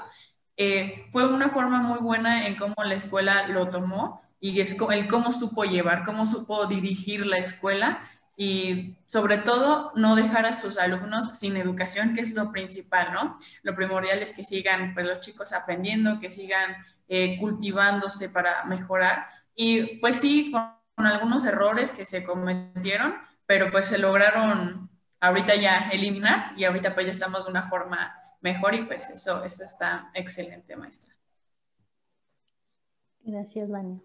eh, 0.57 1.07
fue 1.11 1.27
una 1.27 1.49
forma 1.49 1.81
muy 1.81 1.99
buena 1.99 2.47
en 2.47 2.57
cómo 2.57 2.75
la 2.85 2.95
escuela 2.95 3.49
lo 3.49 3.69
tomó 3.69 4.23
y 4.41 4.61
el 4.61 5.09
cómo 5.09 5.33
supo 5.33 5.65
llevar, 5.65 6.05
cómo 6.05 6.27
supo 6.27 6.67
dirigir 6.67 7.25
la 7.27 7.39
escuela 7.39 8.01
y 8.37 8.97
sobre 9.07 9.39
todo 9.39 9.93
no 9.95 10.17
dejar 10.17 10.47
a 10.47 10.55
sus 10.55 10.79
alumnos 10.79 11.39
sin 11.39 11.57
educación, 11.57 12.15
que 12.15 12.23
es 12.23 12.33
lo 12.33 12.51
principal, 12.51 13.13
¿no? 13.13 13.37
Lo 13.63 13.75
primordial 13.75 14.21
es 14.21 14.33
que 14.33 14.43
sigan 14.43 14.95
pues, 14.95 15.07
los 15.07 15.21
chicos 15.21 15.53
aprendiendo, 15.53 16.19
que 16.19 16.31
sigan 16.31 16.77
eh, 17.09 17.37
cultivándose 17.39 18.31
para 18.31 18.65
mejorar. 18.65 19.27
Y 19.55 19.99
pues 19.99 20.17
sí, 20.17 20.51
con 20.51 20.82
con 20.95 21.07
algunos 21.07 21.45
errores 21.45 21.93
que 21.93 22.05
se 22.05 22.25
cometieron, 22.25 23.15
pero 23.47 23.71
pues 23.71 23.87
se 23.87 23.99
lograron 23.99 24.91
ahorita 25.21 25.55
ya 25.55 25.91
eliminar 25.91 26.53
y 26.57 26.65
ahorita 26.65 26.95
pues 26.95 27.07
ya 27.07 27.13
estamos 27.13 27.45
de 27.45 27.51
una 27.51 27.69
forma 27.69 28.15
mejor 28.41 28.75
y 28.75 28.85
pues 28.85 29.09
eso, 29.11 29.45
eso 29.45 29.65
está 29.65 30.11
excelente, 30.15 30.77
maestra. 30.77 31.15
Gracias, 33.21 33.71
Vania. 33.71 34.01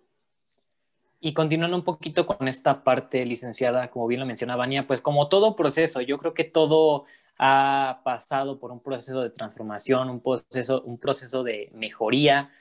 Y 1.20 1.34
continuando 1.34 1.76
un 1.76 1.84
poquito 1.84 2.28
con 2.28 2.48
esta 2.48 2.84
parte, 2.84 3.26
licenciada, 3.26 3.90
como 3.90 4.06
bien 4.06 4.20
lo 4.20 4.28
menciona 4.28 4.56
Vania, 4.56 4.86
pues 4.86 5.02
como 5.02 5.28
todo 5.28 5.56
proceso, 5.56 6.02
yo 6.02 6.20
creo 6.20 6.36
que 6.36 6.44
todo 6.44 7.06
ha 7.40 8.02
pasado 8.04 8.60
por 8.60 8.72
un 8.72 8.82
proceso 8.82 9.22
de 9.22 9.32
transformación, 9.32 10.10
un 10.10 10.22
proceso, 10.22 10.82
un 10.84 11.00
proceso 11.00 11.44
de 11.44 11.72
mejoría, 11.74 12.52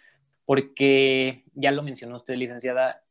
porque 0.46 1.44
ya 1.54 1.70
lo 1.72 1.82
mencionó 1.82 2.16
usted, 2.16 2.36
licenciada, 2.36 3.02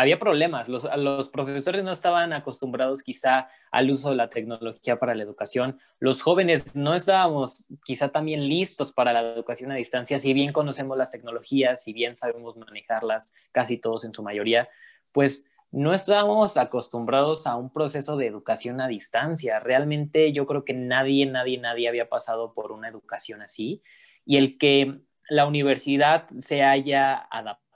había 0.00 0.18
problemas. 0.18 0.66
Los, 0.66 0.88
los, 0.96 1.28
profesores 1.28 1.84
no 1.84 1.92
estaban 1.92 2.32
acostumbrados 2.32 3.02
quizá 3.02 3.48
al 3.70 3.90
uso 3.90 4.10
de 4.10 4.16
la 4.16 4.30
tecnología 4.30 4.98
para 4.98 5.14
la 5.14 5.22
educación. 5.22 5.78
Los 5.98 6.22
jóvenes 6.22 6.74
no 6.74 6.94
estábamos 6.94 7.66
quizá 7.84 8.08
también 8.08 8.48
listos 8.48 8.92
para 8.92 9.12
la 9.12 9.20
educación 9.20 9.70
a 9.72 9.74
distancia. 9.74 10.18
Si 10.18 10.32
bien 10.32 10.54
conocemos 10.54 10.96
las 10.96 11.10
tecnologías, 11.10 11.82
si 11.82 11.92
bien 11.92 12.16
sabemos 12.16 12.56
manejarlas 12.56 13.34
casi 13.52 13.76
todos 13.76 14.04
en 14.04 14.14
su 14.14 14.22
mayoría, 14.22 14.70
pues 15.12 15.44
no 15.70 15.92
estábamos 15.92 16.56
acostumbrados 16.56 17.46
a 17.46 17.56
un 17.56 17.70
proceso 17.70 18.16
de 18.16 18.26
educación 18.26 18.80
a 18.80 18.88
distancia. 18.88 19.60
Realmente 19.60 20.32
yo 20.32 20.46
creo 20.46 20.64
que 20.64 20.72
nadie, 20.72 21.26
nadie, 21.26 21.58
nadie 21.58 21.88
había 21.88 22.08
pasado 22.08 22.54
por 22.54 22.72
una 22.72 22.88
educación 22.88 23.42
así. 23.42 23.82
Y 24.24 24.38
el 24.38 24.56
que 24.56 25.02
la 25.28 25.46
universidad 25.46 26.26
se 26.26 26.62
haya 26.62 27.18
adaptado 27.30 27.69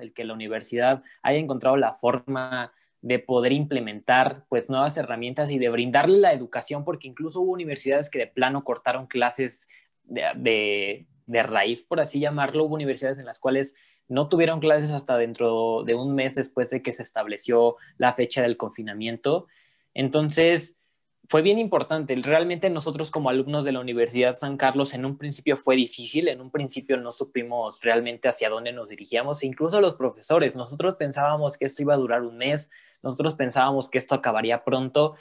el 0.00 0.12
que 0.12 0.24
la 0.24 0.34
universidad 0.34 1.02
haya 1.22 1.38
encontrado 1.38 1.76
la 1.76 1.94
forma 1.94 2.72
de 3.00 3.18
poder 3.18 3.52
implementar 3.52 4.44
pues 4.48 4.68
nuevas 4.68 4.96
herramientas 4.96 5.50
y 5.50 5.58
de 5.58 5.68
brindarle 5.68 6.18
la 6.18 6.32
educación, 6.32 6.84
porque 6.84 7.08
incluso 7.08 7.40
hubo 7.40 7.52
universidades 7.52 8.10
que 8.10 8.18
de 8.18 8.26
plano 8.26 8.64
cortaron 8.64 9.06
clases 9.06 9.68
de, 10.04 11.06
de, 11.26 11.42
raíz, 11.42 11.82
por 11.82 12.00
así 12.00 12.20
llamarlo, 12.20 12.64
hubo 12.64 12.74
universidades 12.74 13.18
en 13.18 13.26
las 13.26 13.38
cuales 13.38 13.74
no 14.08 14.28
tuvieron 14.28 14.60
clases 14.60 14.90
hasta 14.90 15.18
dentro 15.18 15.82
de 15.84 15.94
un 15.94 16.14
mes 16.14 16.34
después 16.34 16.70
de 16.70 16.82
que 16.82 16.92
se 16.92 17.02
estableció 17.02 17.76
la 17.98 18.14
fecha 18.14 18.42
del 18.42 18.56
confinamiento. 18.56 19.46
Entonces, 19.92 20.78
fue 21.28 21.42
bien 21.42 21.58
importante. 21.58 22.16
Realmente 22.16 22.70
nosotros 22.70 23.10
como 23.10 23.28
alumnos 23.28 23.64
de 23.64 23.72
la 23.72 23.80
Universidad 23.80 24.36
San 24.36 24.56
Carlos 24.56 24.94
en 24.94 25.04
un 25.04 25.18
principio 25.18 25.58
fue 25.58 25.76
difícil, 25.76 26.28
en 26.28 26.40
un 26.40 26.50
principio 26.50 26.96
no 26.96 27.12
supimos 27.12 27.80
realmente 27.82 28.28
hacia 28.28 28.48
dónde 28.48 28.72
nos 28.72 28.88
dirigíamos, 28.88 29.44
incluso 29.44 29.80
los 29.80 29.94
profesores, 29.96 30.56
nosotros 30.56 30.96
pensábamos 30.96 31.58
que 31.58 31.66
esto 31.66 31.82
iba 31.82 31.94
a 31.94 31.98
durar 31.98 32.22
un 32.22 32.38
mes, 32.38 32.70
nosotros 33.02 33.34
pensábamos 33.34 33.90
que 33.90 33.98
esto 33.98 34.14
acabaría 34.14 34.64
pronto, 34.64 35.16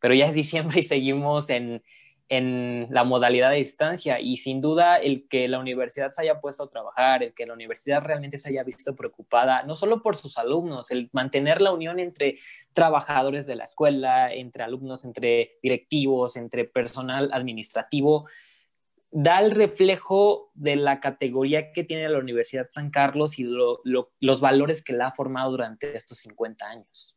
pero 0.00 0.14
ya 0.14 0.26
es 0.26 0.34
diciembre 0.34 0.80
y 0.80 0.82
seguimos 0.82 1.48
en, 1.48 1.82
en 2.32 2.86
la 2.88 3.04
modalidad 3.04 3.50
de 3.50 3.58
distancia 3.58 4.18
y 4.18 4.38
sin 4.38 4.62
duda 4.62 4.96
el 4.96 5.28
que 5.28 5.48
la 5.48 5.58
universidad 5.58 6.08
se 6.08 6.22
haya 6.22 6.40
puesto 6.40 6.62
a 6.62 6.70
trabajar, 6.70 7.22
el 7.22 7.34
que 7.34 7.44
la 7.44 7.52
universidad 7.52 8.02
realmente 8.02 8.38
se 8.38 8.48
haya 8.48 8.64
visto 8.64 8.96
preocupada, 8.96 9.64
no 9.64 9.76
solo 9.76 10.00
por 10.00 10.16
sus 10.16 10.38
alumnos, 10.38 10.90
el 10.90 11.10
mantener 11.12 11.60
la 11.60 11.72
unión 11.72 12.00
entre 12.00 12.38
trabajadores 12.72 13.46
de 13.46 13.56
la 13.56 13.64
escuela, 13.64 14.32
entre 14.32 14.62
alumnos, 14.62 15.04
entre 15.04 15.58
directivos, 15.62 16.38
entre 16.38 16.64
personal 16.64 17.28
administrativo, 17.34 18.26
da 19.10 19.40
el 19.40 19.50
reflejo 19.50 20.52
de 20.54 20.76
la 20.76 21.00
categoría 21.00 21.70
que 21.70 21.84
tiene 21.84 22.08
la 22.08 22.18
Universidad 22.18 22.68
San 22.70 22.90
Carlos 22.90 23.38
y 23.38 23.44
los 23.44 24.40
valores 24.40 24.82
que 24.82 24.94
la 24.94 25.08
ha 25.08 25.12
formado 25.12 25.50
durante 25.50 25.94
estos 25.94 26.16
50 26.16 26.64
años. 26.64 27.14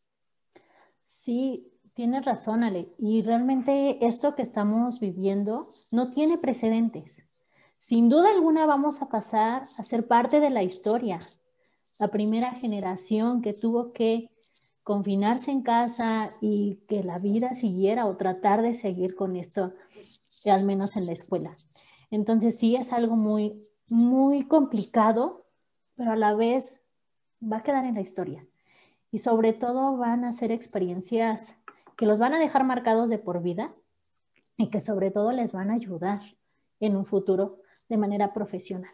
Sí, 1.08 1.72
Tienes 1.96 2.26
razón, 2.26 2.66
Ale. 2.66 2.94
Y 3.00 3.22
realmente 3.22 4.06
esto 4.06 4.36
que 4.36 4.42
estamos 4.42 5.00
viviendo 5.00 5.74
no 5.92 6.12
tiene 6.12 6.38
precedentes. 6.38 7.26
Sin 7.78 8.10
duda 8.10 8.32
alguna 8.32 8.66
vamos 8.66 9.02
a 9.02 9.08
pasar 9.08 9.70
a 9.78 9.84
ser 9.84 10.06
parte 10.06 10.42
de 10.42 10.50
la 10.50 10.62
historia. 10.62 11.22
La 11.98 12.10
primera 12.10 12.52
generación 12.52 13.42
que 13.42 13.54
tuvo 13.54 13.94
que 13.94 14.30
confinarse 14.84 15.52
en 15.52 15.62
casa 15.62 16.34
y 16.42 16.82
que 16.90 17.02
la 17.02 17.18
vida 17.18 17.54
siguiera 17.54 18.08
o 18.08 18.18
tratar 18.18 18.62
de 18.62 18.76
seguir 18.76 19.16
con 19.16 19.38
esto, 19.38 19.74
al 20.44 20.66
menos 20.66 20.98
en 20.98 21.06
la 21.06 21.14
escuela. 21.14 21.58
Entonces 22.12 22.60
sí 22.60 22.76
es 22.76 22.92
algo 22.92 23.16
muy, 23.16 23.66
muy 23.90 24.46
complicado, 24.50 25.46
pero 25.96 26.12
a 26.12 26.18
la 26.18 26.36
vez 26.36 26.82
va 27.42 27.58
a 27.58 27.64
quedar 27.64 27.86
en 27.86 27.96
la 27.96 28.02
historia. 28.02 28.46
Y 29.12 29.20
sobre 29.20 29.54
todo 29.54 29.96
van 29.96 30.26
a 30.26 30.34
ser 30.34 30.52
experiencias 30.52 31.56
que 31.98 32.06
los 32.06 32.20
van 32.20 32.34
a 32.34 32.40
dejar 32.40 32.64
marcados 32.64 33.10
de 33.10 33.18
por 33.18 33.42
vida 33.42 33.74
y 34.58 34.70
que 34.70 34.80
sobre 34.80 35.12
todo 35.12 35.32
les 35.32 35.54
van 35.54 35.70
a 35.70 35.76
ayudar 35.76 36.22
en 36.80 36.96
un 36.96 37.06
futuro 37.06 37.60
de 37.90 37.98
manera 37.98 38.34
profesional. 38.34 38.92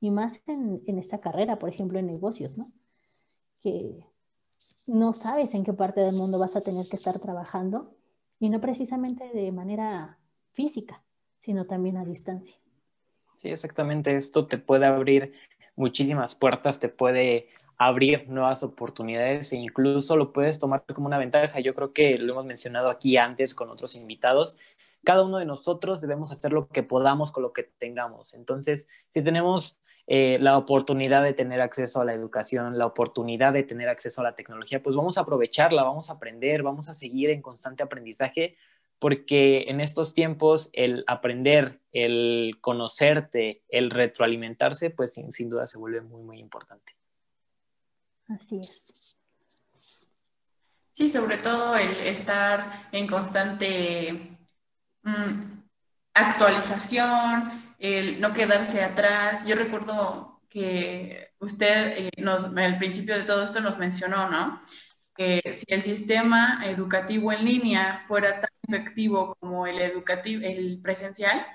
Y 0.00 0.10
más 0.10 0.40
en, 0.46 0.82
esta 0.98 1.20
carrera, 1.20 1.58
por 1.58 1.68
ejemplo, 1.68 1.98
en 1.98 2.06
negocios, 2.06 2.56
¿no? 2.56 2.70
Que 3.62 4.06
no 4.86 5.12
sabes 5.12 5.54
en 5.54 5.64
qué 5.64 5.72
parte 5.72 6.00
del 6.00 6.14
mundo 6.14 6.38
vas 6.38 6.56
a 6.56 6.60
tener 6.60 6.88
que 6.88 6.96
estar 6.96 7.18
trabajando 7.18 7.96
y 8.38 8.50
no 8.50 8.60
precisamente 8.60 9.30
de 9.32 9.50
manera 9.52 10.18
física, 10.52 11.02
sino 11.38 11.66
también 11.66 11.96
a 11.96 12.04
distancia. 12.04 12.56
Sí, 13.36 13.48
exactamente. 13.48 14.14
Esto 14.16 14.46
te 14.46 14.58
puede 14.58 14.86
abrir 14.86 15.32
muchísimas 15.74 16.34
puertas, 16.34 16.78
te 16.78 16.88
puede 16.88 17.48
abrir 17.78 18.28
nuevas 18.28 18.62
oportunidades 18.62 19.52
e 19.52 19.56
incluso 19.56 20.16
lo 20.16 20.32
puedes 20.32 20.58
tomar 20.58 20.84
como 20.94 21.06
una 21.06 21.18
ventaja. 21.18 21.60
Yo 21.60 21.74
creo 21.74 21.92
que 21.92 22.16
lo 22.18 22.32
hemos 22.32 22.46
mencionado 22.46 22.88
aquí 22.90 23.16
antes 23.16 23.54
con 23.54 23.70
otros 23.70 23.94
invitados. 23.94 24.58
Cada 25.04 25.24
uno 25.24 25.38
de 25.38 25.44
nosotros 25.44 26.00
debemos 26.00 26.32
hacer 26.32 26.52
lo 26.52 26.68
que 26.68 26.82
podamos 26.82 27.32
con 27.32 27.42
lo 27.42 27.52
que 27.52 27.64
tengamos. 27.64 28.34
Entonces, 28.34 28.88
si 29.08 29.22
tenemos 29.22 29.78
eh, 30.06 30.38
la 30.40 30.56
oportunidad 30.56 31.22
de 31.22 31.34
tener 31.34 31.60
acceso 31.60 32.00
a 32.00 32.04
la 32.04 32.14
educación, 32.14 32.78
la 32.78 32.86
oportunidad 32.86 33.52
de 33.52 33.62
tener 33.62 33.88
acceso 33.88 34.20
a 34.20 34.24
la 34.24 34.34
tecnología, 34.34 34.82
pues 34.82 34.96
vamos 34.96 35.18
a 35.18 35.22
aprovecharla, 35.22 35.82
vamos 35.82 36.10
a 36.10 36.14
aprender, 36.14 36.62
vamos 36.62 36.88
a 36.88 36.94
seguir 36.94 37.30
en 37.30 37.42
constante 37.42 37.82
aprendizaje, 37.82 38.56
porque 38.98 39.64
en 39.68 39.80
estos 39.80 40.14
tiempos 40.14 40.70
el 40.72 41.04
aprender, 41.06 41.80
el 41.92 42.56
conocerte, 42.60 43.62
el 43.68 43.90
retroalimentarse, 43.90 44.90
pues 44.90 45.12
sin, 45.12 45.32
sin 45.32 45.50
duda 45.50 45.66
se 45.66 45.78
vuelve 45.78 46.00
muy, 46.00 46.22
muy 46.22 46.38
importante. 46.38 46.96
Así 48.28 48.60
es. 48.60 48.86
Sí, 50.96 51.08
sobre 51.10 51.36
todo 51.38 51.76
el 51.76 51.98
estar 52.00 52.88
en 52.90 53.06
constante 53.06 54.38
mm, 55.02 55.60
actualización, 56.14 57.74
el 57.78 58.20
no 58.20 58.32
quedarse 58.32 58.82
atrás. 58.82 59.46
Yo 59.46 59.56
recuerdo 59.56 60.40
que 60.48 61.32
usted 61.38 62.06
eh, 62.06 62.10
nos, 62.18 62.44
al 62.44 62.78
principio 62.78 63.16
de 63.16 63.24
todo 63.24 63.44
esto 63.44 63.60
nos 63.60 63.78
mencionó, 63.78 64.30
¿no? 64.30 64.60
Que 65.14 65.42
si 65.52 65.66
el 65.68 65.82
sistema 65.82 66.62
educativo 66.66 67.32
en 67.32 67.44
línea 67.44 68.02
fuera 68.08 68.40
tan 68.40 68.50
efectivo 68.66 69.36
como 69.40 69.66
el 69.66 69.80
educativo, 69.80 70.42
el 70.46 70.80
presencial, 70.82 71.46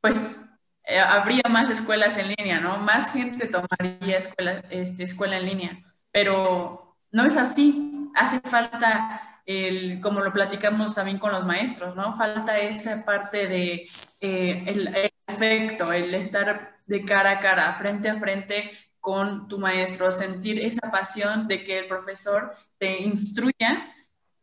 pues 0.00 0.46
eh, 0.84 0.98
habría 1.00 1.42
más 1.50 1.70
escuelas 1.70 2.16
en 2.18 2.28
línea, 2.28 2.60
¿no? 2.60 2.78
Más 2.78 3.12
gente 3.12 3.48
tomaría 3.48 4.18
escuela, 4.18 4.62
este, 4.70 5.04
escuela 5.04 5.38
en 5.38 5.46
línea 5.46 5.89
pero 6.12 6.96
no 7.12 7.24
es 7.24 7.36
así. 7.36 8.10
Hace 8.14 8.40
falta, 8.40 9.42
el, 9.46 10.00
como 10.00 10.20
lo 10.20 10.32
platicamos 10.32 10.94
también 10.94 11.18
con 11.18 11.32
los 11.32 11.44
maestros, 11.44 11.96
¿no? 11.96 12.12
Falta 12.16 12.58
esa 12.58 13.04
parte 13.04 13.46
de 13.46 13.88
eh, 14.20 14.64
el, 14.66 15.10
efecto, 15.26 15.92
el 15.92 16.14
estar 16.14 16.78
de 16.86 17.04
cara 17.04 17.32
a 17.32 17.40
cara, 17.40 17.76
frente 17.78 18.08
a 18.08 18.14
frente 18.14 18.70
con 18.98 19.48
tu 19.48 19.58
maestro, 19.58 20.12
sentir 20.12 20.60
esa 20.60 20.90
pasión 20.90 21.48
de 21.48 21.62
que 21.64 21.78
el 21.78 21.86
profesor 21.86 22.54
te 22.78 23.00
instruya. 23.00 23.94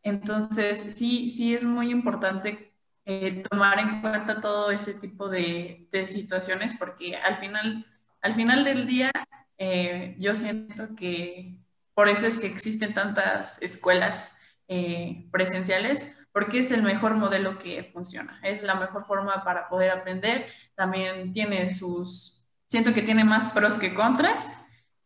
Entonces, 0.01 0.95
sí, 0.95 1.29
sí 1.29 1.53
es 1.53 1.63
muy 1.63 1.91
importante 1.91 2.73
eh, 3.05 3.43
tomar 3.49 3.79
en 3.79 4.01
cuenta 4.01 4.39
todo 4.39 4.71
ese 4.71 4.93
tipo 4.93 5.29
de, 5.29 5.87
de, 5.91 6.07
situaciones 6.07 6.73
porque 6.77 7.15
al 7.15 7.35
final, 7.35 7.85
al 8.21 8.33
final 8.33 8.63
del 8.63 8.87
día 8.87 9.11
eh, 9.57 10.15
yo 10.19 10.35
siento 10.35 10.95
que 10.95 11.59
por 11.93 12.09
eso 12.09 12.27
es 12.27 12.37
que 12.37 12.47
existen 12.47 12.93
tantas 12.93 13.61
escuelas 13.61 14.37
eh, 14.67 15.27
presenciales, 15.31 16.15
porque 16.31 16.59
es 16.59 16.71
el 16.71 16.83
mejor 16.83 17.15
modelo 17.15 17.57
que 17.57 17.89
funciona, 17.91 18.39
es 18.43 18.61
la 18.61 18.75
mejor 18.75 19.05
forma 19.07 19.43
para 19.43 19.67
poder 19.67 19.89
aprender, 19.89 20.45
también 20.75 21.33
tiene 21.33 21.73
sus, 21.73 22.45
siento 22.67 22.93
que 22.93 23.01
tiene 23.01 23.23
más 23.23 23.47
pros 23.47 23.79
que 23.79 23.95
contras, 23.95 24.55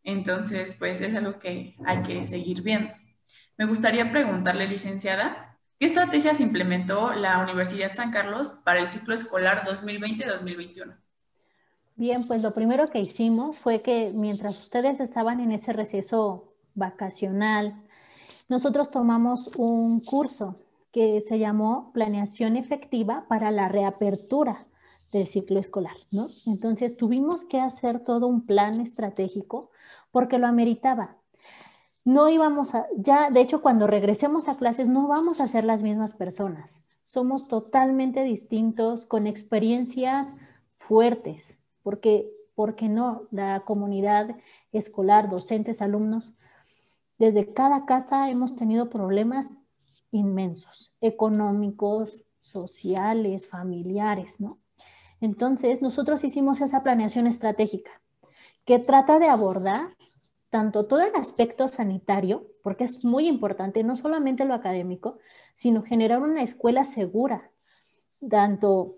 entonces 0.03 0.75
pues 0.77 0.99
es 0.99 1.15
algo 1.15 1.39
que 1.39 1.77
hay 1.85 2.01
que 2.01 2.25
seguir 2.25 2.61
viendo. 2.61 2.93
Me 3.57 3.65
gustaría 3.65 4.11
preguntarle, 4.11 4.67
licenciada, 4.67 5.57
¿qué 5.79 5.85
estrategias 5.85 6.41
implementó 6.41 7.13
la 7.13 7.39
Universidad 7.39 7.95
San 7.95 8.11
Carlos 8.11 8.59
para 8.65 8.81
el 8.81 8.89
ciclo 8.89 9.13
escolar 9.13 9.63
2020-2021? 9.65 10.97
Bien, 12.01 12.23
pues 12.25 12.41
lo 12.41 12.55
primero 12.55 12.89
que 12.89 12.99
hicimos 12.99 13.59
fue 13.59 13.83
que 13.83 14.11
mientras 14.11 14.59
ustedes 14.59 14.99
estaban 14.99 15.39
en 15.39 15.51
ese 15.51 15.71
receso 15.71 16.55
vacacional, 16.73 17.83
nosotros 18.49 18.89
tomamos 18.89 19.51
un 19.55 19.99
curso 19.99 20.55
que 20.91 21.21
se 21.21 21.37
llamó 21.37 21.91
Planeación 21.93 22.57
Efectiva 22.57 23.25
para 23.29 23.51
la 23.51 23.67
Reapertura 23.67 24.65
del 25.11 25.27
ciclo 25.27 25.59
escolar, 25.59 25.95
¿no? 26.09 26.29
Entonces 26.47 26.97
tuvimos 26.97 27.45
que 27.45 27.59
hacer 27.59 27.99
todo 27.99 28.25
un 28.25 28.47
plan 28.47 28.81
estratégico 28.81 29.69
porque 30.09 30.39
lo 30.39 30.47
ameritaba. 30.47 31.17
No 32.03 32.29
íbamos 32.29 32.73
a, 32.73 32.87
ya, 32.97 33.29
de 33.29 33.41
hecho, 33.41 33.61
cuando 33.61 33.85
regresemos 33.85 34.47
a 34.47 34.57
clases 34.57 34.89
no 34.89 35.07
vamos 35.07 35.39
a 35.39 35.47
ser 35.47 35.65
las 35.65 35.83
mismas 35.83 36.13
personas. 36.13 36.81
Somos 37.03 37.47
totalmente 37.47 38.23
distintos, 38.23 39.05
con 39.05 39.27
experiencias 39.27 40.33
fuertes, 40.73 41.60
porque, 41.83 42.31
porque 42.55 42.89
no, 42.89 43.27
la 43.31 43.61
comunidad 43.61 44.35
escolar, 44.71 45.29
docentes, 45.29 45.81
alumnos, 45.81 46.33
desde 47.17 47.53
cada 47.53 47.85
casa 47.85 48.29
hemos 48.29 48.55
tenido 48.55 48.89
problemas 48.89 49.63
inmensos, 50.11 50.93
económicos, 51.01 52.25
sociales, 52.39 53.47
familiares, 53.47 54.41
¿no? 54.41 54.59
Entonces, 55.19 55.81
nosotros 55.81 56.23
hicimos 56.23 56.61
esa 56.61 56.81
planeación 56.81 57.27
estratégica 57.27 57.91
que 58.65 58.79
trata 58.79 59.19
de 59.19 59.27
abordar 59.27 59.95
tanto 60.49 60.85
todo 60.85 61.01
el 61.01 61.15
aspecto 61.15 61.67
sanitario, 61.67 62.47
porque 62.61 62.83
es 62.83 63.05
muy 63.05 63.27
importante, 63.27 63.83
no 63.83 63.95
solamente 63.95 64.43
lo 64.43 64.53
académico, 64.53 65.17
sino 65.53 65.83
generar 65.83 66.21
una 66.21 66.43
escuela 66.43 66.83
segura, 66.83 67.51
tanto 68.29 68.97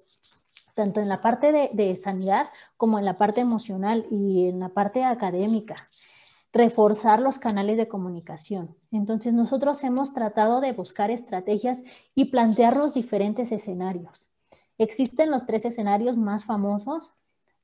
tanto 0.73 1.01
en 1.01 1.09
la 1.09 1.21
parte 1.21 1.69
de, 1.73 1.95
sanidad 1.95 2.49
como 2.77 2.99
en 2.99 3.05
la 3.05 3.17
parte 3.17 3.41
emocional 3.41 4.05
y 4.09 4.47
en 4.47 4.59
la 4.59 4.69
parte 4.69 5.03
académica. 5.03 5.89
Reforzar 6.51 7.19
los 7.19 7.39
canales 7.39 7.77
de 7.77 7.87
comunicación. 7.87 8.75
Entonces, 8.91 9.33
nosotros 9.33 9.83
hemos 9.83 10.13
tratado 10.13 10.61
de 10.61 10.71
buscar 10.71 11.09
estrategias 11.09 11.83
y 12.15 12.25
plantear 12.25 12.77
los 12.77 12.93
diferentes 12.93 13.51
escenarios. 13.51 14.29
Existen 14.77 15.31
los 15.31 15.45
tres 15.45 15.65
escenarios 15.65 16.17
más 16.17 16.45
famosos, 16.45 17.11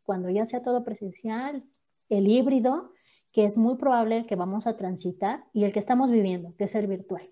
cuando 0.04 0.30
ya 0.30 0.46
sea 0.46 0.64
todo 0.64 0.84
presencial, 0.84 1.64
el 2.10 2.28
híbrido, 2.28 2.94
que 3.32 3.46
es 3.46 3.58
muy 3.58 3.76
probable 3.76 4.26
que 4.26 4.36
vamos 4.36 4.66
a 4.66 4.76
transitar, 4.76 5.46
y 5.54 5.66
el 5.66 5.74
que 5.74 5.80
estamos 5.80 6.10
viviendo, 6.10 6.56
que 6.56 6.64
es 6.64 6.74
el 6.74 6.88
virtual. 6.88 7.30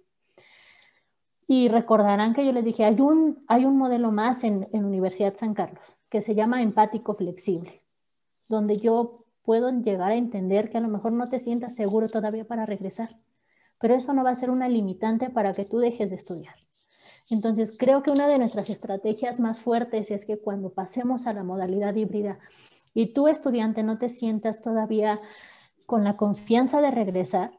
Y 1.48 1.70
recordarán 1.70 2.34
que 2.34 2.46
yo 2.46 2.52
les 2.52 2.66
dije, 2.66 2.84
hay 2.84 3.00
un, 3.00 3.44
hay 3.48 3.66
un 3.66 3.78
modelo 3.78 4.12
más 4.12 4.44
en, 4.44 4.68
en 4.74 4.84
Universidad 4.84 5.34
San 5.36 5.54
Carlos 5.54 5.98
que 6.10 6.22
se 6.22 6.36
llama 6.36 6.62
empático 6.62 7.16
flexible, 7.16 7.84
donde 8.50 8.78
yo 8.78 9.26
puedo 9.44 9.72
llegar 9.72 10.12
a 10.12 10.16
entender 10.16 10.70
que 10.70 10.78
a 10.78 10.82
lo 10.82 10.90
mejor 10.90 11.14
no 11.14 11.30
te 11.30 11.40
sientas 11.40 11.74
seguro 11.74 12.10
todavía 12.10 12.46
para 12.46 12.66
regresar, 12.66 13.18
pero 13.80 13.96
eso 13.96 14.14
no 14.14 14.24
va 14.24 14.32
a 14.32 14.36
ser 14.36 14.50
una 14.50 14.68
limitante 14.68 15.30
para 15.30 15.54
que 15.54 15.64
tú 15.64 15.80
dejes 15.80 16.10
de 16.10 16.18
estudiar. 16.18 16.56
Entonces, 17.30 17.76
creo 17.78 18.04
que 18.04 18.12
una 18.12 18.28
de 18.28 18.38
nuestras 18.38 18.70
estrategias 18.70 19.40
más 19.40 19.62
fuertes 19.62 20.12
es 20.12 20.26
que 20.26 20.38
cuando 20.38 20.74
pasemos 20.74 21.28
a 21.28 21.34
la 21.34 21.44
modalidad 21.44 21.96
híbrida 21.96 22.40
y 22.94 23.14
tú, 23.14 23.28
estudiante, 23.28 23.84
no 23.84 23.98
te 23.98 24.10
sientas 24.10 24.62
todavía 24.62 25.20
con 25.86 26.04
la 26.04 26.18
confianza 26.18 26.82
de 26.82 26.92
regresar, 26.92 27.52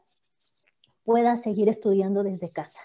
puedas 1.03 1.41
seguir 1.41 1.69
estudiando 1.69 2.23
desde 2.23 2.51
casa. 2.51 2.81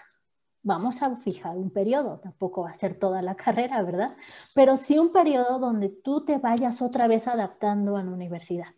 Vamos 0.65 1.03
a 1.03 1.15
fijar 1.17 1.55
un 1.55 1.69
periodo, 1.69 2.19
tampoco 2.21 2.63
va 2.63 2.71
a 2.71 2.75
ser 2.75 2.97
toda 2.97 3.21
la 3.21 3.35
carrera, 3.43 3.83
¿verdad? 3.83 4.17
Pero 4.55 4.77
sí 4.77 4.97
un 4.97 5.11
periodo 5.11 5.59
donde 5.59 5.89
tú 5.89 6.25
te 6.25 6.39
vayas 6.39 6.81
otra 6.81 7.07
vez 7.07 7.27
adaptando 7.27 7.97
a 7.97 8.03
la 8.03 8.09
universidad, 8.09 8.73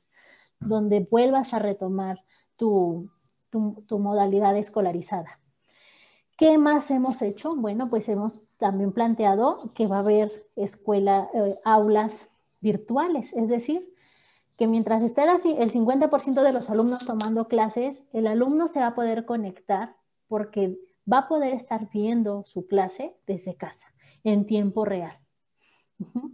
donde 0.59 1.07
vuelvas 1.09 1.53
a 1.53 1.59
retomar 1.59 2.25
tu, 2.57 3.09
tu 3.49 3.99
modalidad 3.99 4.57
escolarizada. 4.57 5.39
¿Qué 6.35 6.57
más 6.57 6.91
hemos 6.91 7.21
hecho? 7.21 7.55
Bueno, 7.55 7.89
pues 7.89 8.09
hemos 8.09 8.41
también 8.57 8.91
planteado 8.91 9.71
que 9.73 9.87
va 9.87 9.95
a 9.95 10.01
haber 10.01 10.45
escuela, 10.57 11.29
eh, 11.33 11.57
aulas 11.63 12.31
virtuales, 12.59 13.31
es 13.31 13.47
decir, 13.47 13.93
que 14.57 14.67
mientras 14.67 15.03
esté 15.03 15.23
el 15.23 15.71
50% 15.71 16.43
de 16.43 16.51
los 16.51 16.69
alumnos 16.69 17.05
tomando 17.05 17.47
clases, 17.47 18.03
el 18.11 18.27
alumno 18.27 18.67
se 18.67 18.81
va 18.81 18.87
a 18.87 18.95
poder 18.95 19.25
conectar 19.25 19.95
porque 20.27 20.77
va 21.11 21.19
a 21.19 21.27
poder 21.27 21.53
estar 21.53 21.89
viendo 21.91 22.43
su 22.45 22.67
clase 22.67 23.15
desde 23.25 23.55
casa 23.55 23.87
en 24.23 24.45
tiempo 24.45 24.85
real. 24.85 25.19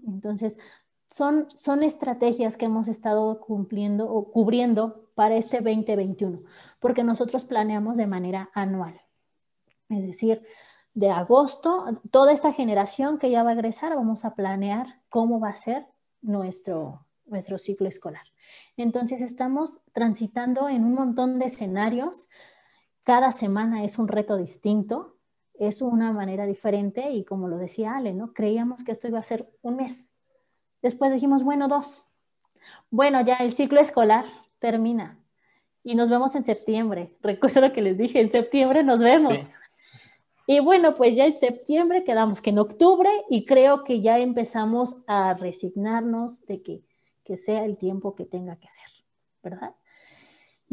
Entonces, 0.08 0.58
son, 1.10 1.48
son 1.54 1.84
estrategias 1.84 2.58
que 2.58 2.66
hemos 2.66 2.88
estado 2.88 3.40
cumpliendo 3.40 4.12
o 4.12 4.32
cubriendo 4.32 5.10
para 5.16 5.36
este 5.36 5.58
2021, 5.58 6.42
porque 6.80 7.04
nosotros 7.04 7.46
planeamos 7.46 7.98
de 7.98 8.08
manera 8.08 8.50
anual. 8.54 9.00
Es 9.90 10.06
decir, 10.06 10.44
de 10.94 11.10
agosto, 11.10 12.02
toda 12.12 12.34
esta 12.34 12.52
generación 12.52 13.18
que 13.18 13.30
ya 13.30 13.44
va 13.44 13.52
a 13.52 13.54
egresar, 13.54 13.96
vamos 13.96 14.26
a 14.26 14.36
planear 14.36 15.02
cómo 15.10 15.40
va 15.40 15.50
a 15.50 15.56
ser 15.56 15.86
nuestro, 16.22 17.06
nuestro 17.26 17.58
ciclo 17.58 17.88
escolar. 17.88 18.24
Entonces 18.78 19.22
estamos 19.22 19.80
transitando 19.94 20.70
en 20.70 20.84
un 20.84 20.94
montón 20.94 21.40
de 21.40 21.46
escenarios. 21.46 22.28
Cada 23.04 23.32
semana 23.32 23.84
es 23.84 24.00
un 24.00 24.08
reto 24.08 24.38
distinto, 24.38 25.18
es 25.56 25.82
una 25.82 26.12
manera 26.12 26.46
diferente 26.46 27.12
y 27.12 27.26
como 27.26 27.48
lo 27.48 27.58
decía 27.58 27.96
Ale, 27.96 28.14
¿no? 28.14 28.34
Creíamos 28.34 28.84
que 28.84 28.92
esto 28.92 29.08
iba 29.08 29.20
a 29.20 29.24
ser 29.24 29.50
un 29.62 29.76
mes. 29.76 30.12
Después 30.82 31.12
dijimos, 31.12 31.44
bueno, 31.44 31.68
dos. 31.68 32.06
Bueno, 32.90 33.22
ya 33.22 33.36
el 33.38 33.52
ciclo 33.52 33.80
escolar 33.80 34.26
termina 34.60 35.20
y 35.84 35.96
nos 35.96 36.10
vemos 36.10 36.36
en 36.36 36.44
septiembre. 36.44 37.18
Recuerdo 37.22 37.74
que 37.74 37.82
les 37.82 37.98
dije, 37.98 38.22
en 38.22 38.30
septiembre 38.30 38.84
nos 38.84 39.00
vemos. 39.00 39.34
Y 40.46 40.60
bueno, 40.60 40.96
pues 40.96 41.16
ya 41.16 41.26
en 41.26 41.38
septiembre 41.38 42.04
quedamos 42.04 42.42
que 42.42 42.50
en 42.50 42.60
octubre 42.60 43.10
y 43.30 43.46
creo 43.46 43.84
que 43.84 44.02
ya 44.02 44.20
empezamos 44.20 44.98
a 45.08 45.34
resignarnos 45.34 46.46
de 46.46 46.62
que, 46.62 46.84
que 47.24 47.38
sea 47.38 47.64
el 47.64 47.78
tiempo 47.78 48.16
que 48.16 48.26
tenga 48.26 48.58
que 48.58 48.68
ser, 48.68 48.90
¿verdad? 49.42 49.76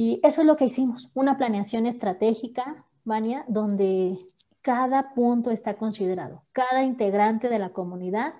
Y 0.02 0.18
eso 0.22 0.40
es 0.40 0.46
lo 0.46 0.56
que 0.56 0.64
hicimos, 0.64 1.10
una 1.12 1.36
planeación 1.36 1.84
estratégica, 1.84 2.86
Vania, 3.04 3.44
donde 3.48 4.18
cada 4.62 5.12
punto 5.12 5.50
está 5.50 5.74
considerado, 5.76 6.42
cada 6.52 6.84
integrante 6.84 7.50
de 7.50 7.58
la 7.58 7.74
comunidad, 7.74 8.32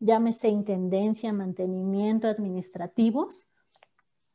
llámese 0.00 0.48
intendencia, 0.48 1.32
mantenimiento, 1.32 2.26
administrativos, 2.26 3.46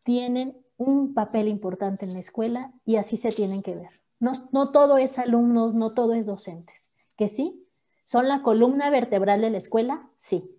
tienen 0.03 0.57
un 0.77 1.13
papel 1.13 1.49
importante 1.49 2.05
en 2.05 2.13
la 2.13 2.19
escuela 2.19 2.71
y 2.85 2.95
así 2.95 3.17
se 3.17 3.33
tienen 3.33 3.61
que 3.61 3.75
ver. 3.75 3.99
No, 4.21 4.71
todo 4.71 4.97
es 4.97 5.19
alumnos, 5.19 5.73
no 5.73 5.93
todo 5.93 6.13
es 6.13 6.25
docentes. 6.25 6.87
¿Que 7.17 7.27
sí? 7.27 7.67
¿Son 8.05 8.29
la 8.29 8.41
columna 8.41 8.89
vertebral 8.89 9.41
de 9.41 9.49
la 9.49 9.57
escuela? 9.57 10.09
Sí. 10.15 10.49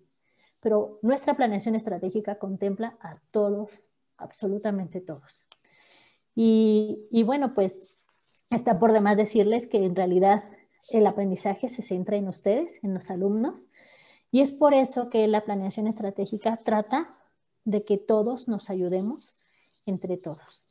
Pero 0.59 0.99
nuestra 1.01 1.35
planeación 1.35 1.73
estratégica 1.73 2.37
contempla 2.37 2.95
a 3.01 3.17
todos, 3.31 3.81
absolutamente 4.17 5.01
todos. 5.01 5.47
Y, 6.41 7.23
bueno, 7.23 7.53
pues 7.53 7.81
está 8.49 8.79
por 8.79 8.93
demás 8.93 9.17
decirles 9.17 9.67
que 9.67 9.83
en 9.83 9.93
realidad 9.93 10.45
el 10.87 11.05
aprendizaje 11.05 11.67
se 11.67 11.81
centra 11.81 12.15
en 12.15 12.29
ustedes, 12.29 12.81
en 12.81 12.93
los 12.93 13.09
alumnos, 13.09 13.67
y 14.31 14.39
es 14.39 14.53
por 14.53 14.73
eso 14.73 15.09
que 15.09 15.27
la 15.27 15.43
planeación 15.43 15.85
estratégica 15.85 16.55
trata 16.63 17.13
de 17.65 17.83
que 17.83 17.97
todos 17.97 18.47
nos 18.47 18.69
ayudemos 18.69 19.35
entre 19.85 20.15
todos. 20.15 20.61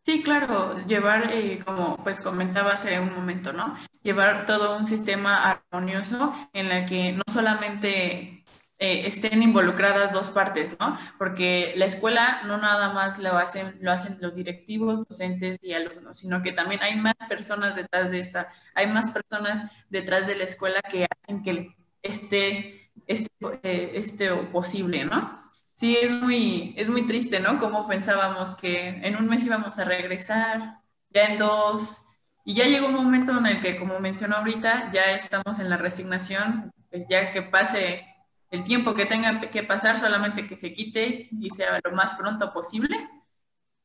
Sí, 0.00 0.22
claro, 0.22 0.74
llevar, 0.86 1.30
eh, 1.30 1.62
como 1.62 1.98
pues 1.98 2.22
comentaba 2.22 2.72
hace 2.72 2.98
un 2.98 3.14
momento, 3.14 3.52
¿no? 3.52 3.74
Llevar 4.02 4.46
todo 4.46 4.78
un 4.78 4.86
sistema 4.86 5.50
armonioso 5.50 6.32
en 6.54 6.72
el 6.72 6.86
que 6.86 7.12
no 7.12 7.22
solamente 7.30 8.37
eh, 8.78 9.06
estén 9.06 9.42
involucradas 9.42 10.12
dos 10.12 10.30
partes, 10.30 10.76
¿no? 10.78 10.98
Porque 11.18 11.74
la 11.76 11.86
escuela 11.86 12.42
no 12.46 12.58
nada 12.58 12.92
más 12.92 13.18
lo 13.18 13.36
hacen, 13.36 13.76
lo 13.80 13.90
hacen 13.92 14.18
los 14.20 14.34
directivos, 14.34 15.06
docentes 15.08 15.58
y 15.62 15.72
alumnos, 15.72 16.18
sino 16.18 16.42
que 16.42 16.52
también 16.52 16.82
hay 16.82 16.96
más 16.96 17.14
personas 17.28 17.76
detrás 17.76 18.10
de 18.10 18.20
esta, 18.20 18.48
hay 18.74 18.86
más 18.86 19.10
personas 19.10 19.64
detrás 19.90 20.26
de 20.26 20.36
la 20.36 20.44
escuela 20.44 20.80
que 20.90 21.06
hacen 21.10 21.42
que 21.42 21.74
esté, 22.02 22.90
eh, 23.06 23.92
esté 23.94 24.32
posible, 24.52 25.04
¿no? 25.04 25.48
sí 25.78 25.96
es 25.96 26.10
muy, 26.10 26.74
es 26.76 26.88
muy 26.88 27.06
triste, 27.06 27.38
¿no? 27.38 27.60
Como 27.60 27.86
pensábamos 27.86 28.56
que 28.56 28.88
en 28.88 29.14
un 29.16 29.28
mes 29.28 29.44
íbamos 29.44 29.78
a 29.78 29.84
regresar, 29.84 30.80
ya 31.10 31.26
en 31.26 31.38
dos, 31.38 32.02
y 32.44 32.54
ya 32.54 32.64
llegó 32.64 32.88
un 32.88 32.94
momento 32.94 33.36
en 33.38 33.46
el 33.46 33.60
que, 33.60 33.76
como 33.78 34.00
mencionó 34.00 34.36
ahorita, 34.38 34.90
ya 34.92 35.12
estamos 35.12 35.60
en 35.60 35.70
la 35.70 35.76
resignación, 35.76 36.72
pues 36.90 37.06
ya 37.08 37.30
que 37.30 37.42
pase 37.42 38.04
el 38.50 38.64
tiempo 38.64 38.94
que 38.94 39.06
tenga 39.06 39.40
que 39.50 39.62
pasar, 39.62 39.98
solamente 39.98 40.46
que 40.46 40.56
se 40.56 40.72
quite 40.72 41.28
y 41.30 41.50
sea 41.50 41.80
lo 41.84 41.92
más 41.92 42.14
pronto 42.14 42.52
posible. 42.52 43.08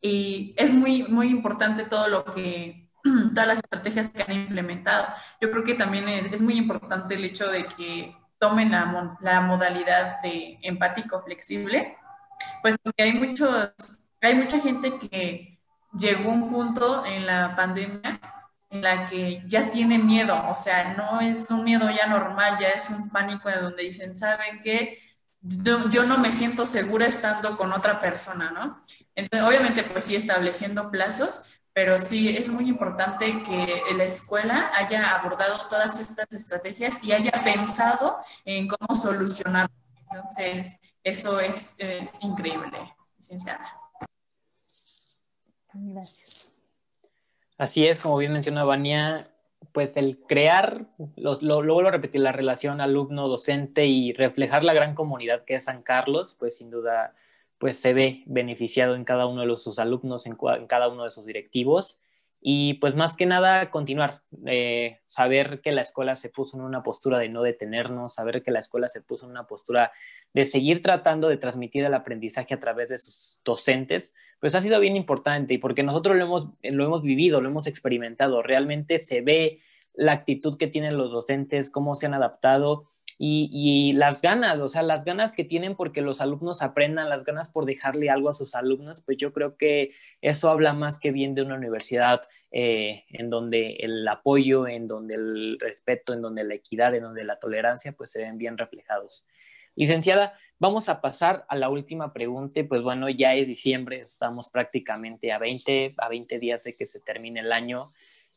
Y 0.02 0.54
es 0.58 0.74
muy, 0.74 1.04
muy 1.04 1.28
importante 1.28 1.84
todo 1.84 2.08
lo 2.08 2.26
que, 2.26 2.90
todas 3.04 3.48
las 3.48 3.60
estrategias 3.60 4.10
que 4.10 4.24
han 4.24 4.34
implementado. 4.34 5.08
Yo 5.42 5.52
creo 5.52 5.64
que 5.64 5.76
también 5.76 6.08
es 6.08 6.42
muy 6.42 6.56
importante 6.56 7.16
el 7.16 7.26
hecho 7.26 7.50
de 7.50 7.66
que 7.66 8.16
tomen 8.40 8.72
la, 8.72 9.42
modalidad 9.42 10.22
de 10.22 10.60
empático 10.64 11.22
flexible, 11.24 11.98
pues 12.62 12.76
porque 12.84 13.04
hay, 13.04 13.14
muchos, 13.14 13.72
hay 14.22 14.36
mucha 14.36 14.60
gente 14.60 15.00
que 15.00 15.62
llegó 15.98 16.32
a 16.32 16.34
un 16.34 16.50
punto 16.50 17.06
en 17.06 17.26
la 17.26 17.56
pandemia 17.56 18.20
en 18.74 18.82
la 18.82 19.06
que 19.06 19.44
ya 19.46 19.70
tiene 19.70 20.00
miedo, 20.00 20.36
o 20.50 20.56
sea, 20.56 20.96
no 20.96 21.22
es 21.22 21.52
un 21.52 21.64
miedo 21.64 21.88
ya 21.92 22.08
normal, 22.08 22.58
ya 22.60 22.70
es 22.70 22.90
un 22.90 23.10
pánico 23.10 23.48
en 23.48 23.62
donde 23.62 23.84
dicen, 23.84 24.16
¿saben 24.16 24.62
qué? 24.64 25.00
Yo, 25.42 26.06
no 26.06 26.18
me 26.18 26.32
siento 26.32 26.66
segura 26.66 27.06
estando 27.06 27.56
con 27.56 27.72
otra 27.72 28.02
persona, 28.02 28.50
¿no? 28.50 28.82
Entonces, 29.14 29.48
obviamente, 29.48 29.84
pues 29.84 30.06
sí, 30.06 30.16
estableciendo 30.16 30.90
plazos, 30.90 31.44
pero 31.72 32.00
sí 32.00 32.36
es 32.36 32.50
muy 32.50 32.68
importante 32.68 33.44
que 33.44 33.84
la 33.96 34.06
escuela 34.06 34.72
haya 34.74 35.12
abordado 35.12 35.68
todas 35.68 36.00
estas 36.00 36.34
estrategias 36.34 37.04
y 37.04 37.12
haya 37.12 37.32
pensado 37.44 38.18
en 38.44 38.68
cómo 38.68 38.96
solucionar. 38.96 39.70
Entonces, 40.10 40.80
eso 41.04 41.40
es, 41.40 41.76
increíble, 42.22 42.96
licenciada. 43.20 43.72
Gracias. 45.74 46.23
Así 47.64 47.88
es, 47.88 47.98
como 47.98 48.18
bien 48.18 48.34
mencionó 48.34 48.68
Vania, 48.68 49.32
pues 49.72 49.96
el 49.96 50.20
crear, 50.20 50.86
lo, 51.16 51.40
lo, 51.40 51.62
lo, 51.62 51.74
vuelvo 51.76 51.88
a 51.88 51.94
repetir, 51.94 52.20
la 52.20 52.34
relación 52.34 52.82
alumno-docente 52.82 53.86
y 53.86 54.12
reflejar 54.12 54.66
la 54.66 54.74
gran 54.74 54.96
comunidad 54.96 55.46
que 55.46 55.56
es 55.56 55.64
San 55.64 55.82
Carlos, 55.82 56.36
pues 56.38 56.58
sin 56.58 56.70
duda 56.70 57.16
pues 57.60 57.78
se 57.80 57.94
ve 57.94 58.24
beneficiado 58.26 58.96
en 58.96 59.06
cada 59.06 59.28
uno 59.28 59.48
de 59.48 59.56
sus 59.56 59.80
alumnos, 59.80 60.26
en, 60.26 60.36
cada 60.68 60.90
uno 60.90 61.06
de 61.06 61.10
sus 61.10 61.26
directivos. 61.26 62.02
Y 62.46 62.74
pues 62.76 62.94
más 62.94 63.16
que 63.16 63.26
nada 63.26 63.72
continuar, 63.72 64.22
eh, 64.46 65.00
saber 65.06 65.62
que 65.62 65.72
la 65.72 65.80
escuela 65.80 66.18
se 66.18 66.28
puso 66.28 66.58
en 66.58 66.64
una 66.64 66.84
postura 66.84 67.18
de 67.18 67.30
no 67.30 67.42
detenernos, 67.42 68.16
saber 68.16 68.44
que 68.44 68.52
la 68.52 68.60
escuela 68.60 68.90
se 68.90 69.00
puso 69.00 69.26
en 69.26 69.32
una 69.32 69.48
postura 69.48 69.94
de 70.34 70.44
seguir 70.44 70.82
tratando 70.82 71.30
de 71.30 71.38
transmitir 71.38 71.86
el 71.86 71.94
aprendizaje 71.94 72.54
a 72.54 72.60
través 72.60 72.90
de 72.90 72.98
sus 72.98 73.40
docentes, 73.46 74.14
pues 74.42 74.56
ha 74.56 74.62
sido 74.62 74.82
bien 74.82 74.98
importante 74.98 75.54
y 75.54 75.58
porque 75.58 75.84
nosotros 75.84 76.18
lo 76.18 76.26
hemos, 76.26 76.50
lo 76.64 76.84
hemos 76.84 77.02
vivido, 77.02 77.40
lo 77.40 77.48
hemos 77.48 77.66
experimentado, 77.66 78.44
realmente 78.44 78.98
se 78.98 79.22
ve 79.22 79.62
la 79.94 80.12
actitud 80.12 80.58
que 80.58 80.68
tienen 80.68 80.98
los 80.98 81.12
docentes, 81.12 81.70
cómo 81.70 81.96
se 81.96 82.08
han 82.08 82.14
adaptado 82.14 82.90
y, 83.18 83.94
las 83.94 84.22
ganas, 84.22 84.60
o 84.60 84.70
sea, 84.70 84.82
las 84.82 85.06
ganas 85.06 85.34
que 85.34 85.44
tienen 85.44 85.76
porque 85.76 86.02
los 86.02 86.22
alumnos 86.22 86.62
aprendan, 86.62 87.10
las 87.10 87.26
ganas 87.26 87.50
por 87.50 87.66
dejarle 87.66 88.10
algo 88.10 88.30
a 88.30 88.34
sus 88.34 88.56
alumnos, 88.56 89.02
pues 89.02 89.18
yo 89.18 89.34
creo 89.34 89.58
que 89.58 89.90
eso 90.22 90.50
habla 90.50 90.74
más 90.74 91.00
que 91.00 91.12
bien 91.12 91.36
de 91.36 91.42
una 91.42 91.56
universidad 91.56 92.22
eh, 92.52 93.06
en 93.10 93.30
donde 93.30 93.78
el 93.80 94.08
apoyo, 94.08 94.68
en 94.68 94.88
donde 94.88 95.16
el 95.16 95.58
respeto, 95.60 96.14
en 96.14 96.22
donde 96.22 96.44
la 96.44 96.56
equidad, 96.56 96.94
en 96.96 97.04
donde 97.04 97.24
la 97.24 97.40
tolerancia, 97.40 97.94
pues 97.94 98.12
se 98.12 98.22
ven 98.22 98.38
bien 98.38 98.58
reflejados. 98.58 99.28
Licenciada, 99.76 100.38
vamos 100.60 100.88
a 100.88 101.02
pasar 101.02 101.46
a 101.50 101.56
la 101.56 101.70
última 101.70 102.14
pregunta. 102.14 102.62
Pues 102.68 102.84
bueno, 102.84 103.10
ya 103.10 103.34
es 103.34 103.48
diciembre, 103.48 104.02
estamos 104.02 104.50
prácticamente 104.50 105.32
a 105.32 105.40
20, 105.40 105.96
a 105.98 106.10
20 106.10 106.40
días 106.40 106.64
de 106.64 106.76
que 106.76 106.86
se 106.86 107.00
termine 107.00 107.40
el 107.40 107.52
año. 107.52 107.92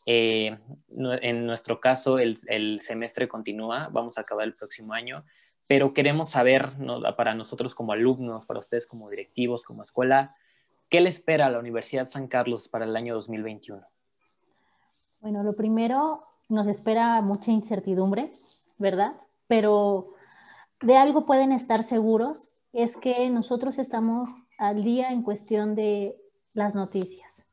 Eh, 0.06 0.56
en 0.88 1.46
nuestro 1.46 1.80
caso, 1.80 2.18
el, 2.18 2.78
semestre 2.80 3.28
continúa, 3.28 3.88
vamos 3.90 4.16
a 4.16 4.20
acabar 4.20 4.44
el 4.44 4.54
próximo 4.54 4.92
año, 4.92 5.24
pero 5.66 5.92
queremos 5.92 6.30
saber, 6.30 6.72
para 7.16 7.34
nosotros 7.34 7.74
como 7.74 7.92
alumnos, 7.92 8.46
para 8.46 8.60
ustedes 8.60 8.86
como 8.86 9.10
directivos, 9.10 9.64
como 9.64 9.82
escuela, 9.82 10.36
¿qué 10.88 11.00
le 11.00 11.08
espera 11.08 11.46
a 11.46 11.50
la 11.50 11.58
Universidad 11.58 12.06
San 12.06 12.28
Carlos 12.28 12.68
para 12.68 12.84
el 12.84 12.94
año 12.94 13.14
2021? 13.14 13.84
Bueno, 15.20 15.42
lo 15.42 15.56
primero, 15.56 16.22
nos 16.48 16.68
espera 16.68 17.20
mucha 17.20 17.50
incertidumbre, 17.50 18.32
¿verdad? 18.78 19.14
Pero 19.48 20.14
de 20.80 20.96
algo 20.96 21.26
pueden 21.26 21.50
estar 21.50 21.82
seguros, 21.82 22.50
es 22.72 22.96
que 22.96 23.28
nosotros 23.30 23.78
estamos 23.78 24.30
al 24.58 24.84
día 24.84 25.10
en 25.10 25.22
cuestión 25.22 25.74
de 25.74 26.16
las 26.52 26.76
noticias. 26.76 27.44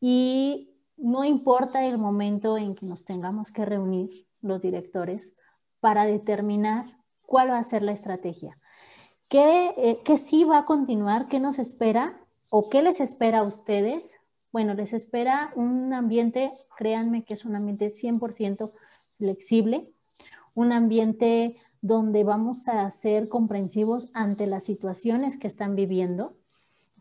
Y 0.00 0.69
no 1.02 1.24
importa 1.24 1.84
el 1.84 1.98
momento 1.98 2.58
en 2.58 2.74
que 2.74 2.86
nos 2.86 3.04
tengamos 3.04 3.50
que 3.50 3.64
reunir 3.64 4.26
los 4.42 4.60
directores 4.60 5.34
para 5.80 6.04
determinar 6.04 6.98
cuál 7.26 7.50
va 7.50 7.58
a 7.58 7.64
ser 7.64 7.82
la 7.82 7.92
estrategia. 7.92 8.58
¿Qué, 9.28 9.74
eh, 9.76 10.00
¿Qué, 10.04 10.16
sí 10.16 10.44
va 10.44 10.58
a 10.58 10.64
continuar? 10.64 11.28
¿Qué 11.28 11.40
nos 11.40 11.58
espera? 11.58 12.20
¿O 12.50 12.68
qué 12.68 12.82
les 12.82 13.00
espera 13.00 13.40
a 13.40 13.44
ustedes? 13.44 14.14
Bueno, 14.52 14.74
les 14.74 14.92
espera 14.92 15.52
un 15.54 15.94
ambiente, 15.94 16.52
créanme 16.76 17.24
que 17.24 17.34
es 17.34 17.44
un 17.44 17.54
ambiente 17.54 17.90
100% 17.90 18.72
flexible, 19.16 19.92
un 20.54 20.72
ambiente 20.72 21.56
donde 21.80 22.24
vamos 22.24 22.68
a 22.68 22.90
ser 22.90 23.28
comprensivos 23.28 24.10
ante 24.12 24.46
las 24.46 24.64
situaciones 24.64 25.38
que 25.38 25.46
están 25.46 25.76
viviendo. 25.76 26.34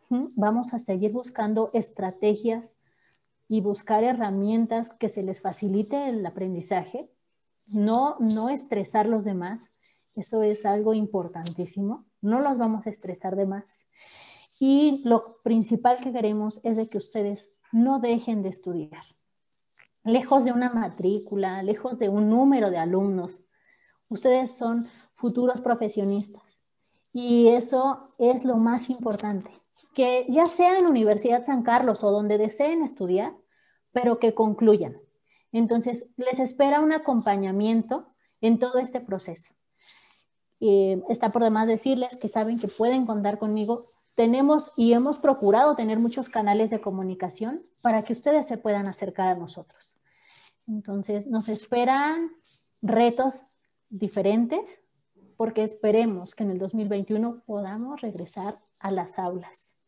Vamos 0.09 0.73
a 0.73 0.79
seguir 0.79 1.11
buscando 1.11 1.69
estrategias 1.73 2.78
y 3.49 3.61
buscar 3.61 4.03
herramientas 4.03 4.93
que 4.93 5.09
se 5.09 5.23
les 5.23 5.41
facilite 5.41 6.07
el 6.07 6.23
aprendizaje, 6.23 7.09
no, 7.65 8.15
no 8.19 8.47
estresar 8.49 9.07
los 9.07 9.25
demás, 9.25 9.71
eso 10.15 10.43
es 10.43 10.65
algo 10.65 10.93
importantísimo, 10.93 12.05
no 12.21 12.39
los 12.39 12.59
vamos 12.59 12.85
a 12.85 12.91
estresar 12.91 13.35
de 13.35 13.47
más. 13.47 13.87
Y 14.59 15.01
lo 15.03 15.41
principal 15.41 15.97
que 15.97 16.13
queremos 16.13 16.61
es 16.63 16.77
de 16.77 16.89
que 16.89 16.99
ustedes 16.99 17.51
no 17.71 17.99
dejen 17.99 18.43
de 18.43 18.49
estudiar. 18.49 19.03
Lejos 20.03 20.45
de 20.45 20.51
una 20.51 20.69
matrícula, 20.69 21.63
lejos 21.63 21.97
de 21.97 22.09
un 22.09 22.29
número 22.29 22.69
de 22.69 22.77
alumnos, 22.77 23.43
ustedes 24.09 24.55
son 24.55 24.87
futuros 25.15 25.59
profesionistas. 25.59 26.61
Y 27.13 27.47
eso 27.47 28.13
es 28.19 28.45
lo 28.45 28.57
más 28.57 28.91
importante 28.91 29.59
que 29.93 30.25
ya 30.29 30.47
sea 30.47 30.77
en 30.77 30.87
Universidad 30.87 31.43
San 31.43 31.63
Carlos 31.63 32.03
o 32.03 32.11
donde 32.11 32.37
deseen 32.37 32.81
estudiar, 32.81 33.33
pero 33.91 34.19
que 34.19 34.33
concluyan. 34.33 34.97
Entonces, 35.51 36.09
les 36.15 36.39
espera 36.39 36.79
un 36.79 36.93
acompañamiento 36.93 38.07
en 38.41 38.59
todo 38.59 38.79
este 38.79 39.01
proceso. 39.01 39.53
está 40.59 41.31
por 41.31 41.43
demás 41.43 41.67
decirles 41.67 42.17
que 42.17 42.27
saben 42.27 42.59
que 42.59 42.67
pueden 42.67 43.05
contar 43.05 43.39
conmigo. 43.39 43.91
Tenemos 44.15 44.71
y 44.75 44.93
hemos 44.93 45.17
procurado 45.17 45.75
tener 45.75 45.99
muchos 45.99 46.27
canales 46.27 46.69
de 46.69 46.81
comunicación 46.81 47.63
para 47.81 48.03
que 48.03 48.13
ustedes 48.13 48.45
se 48.45 48.57
puedan 48.57 48.87
acercar 48.87 49.29
a 49.29 49.35
nosotros. 49.35 49.97
Entonces, 50.67 51.27
nos 51.27 51.47
esperan 51.47 52.31
retos 52.81 53.45
diferentes 53.89 54.81
porque 55.37 55.63
esperemos 55.63 56.35
que 56.35 56.43
en 56.43 56.51
el 56.51 56.59
2021 56.59 57.43
podamos 57.45 58.01
regresar 58.01 58.59
a 58.79 58.91
las 58.91 59.17
aulas 59.17 59.78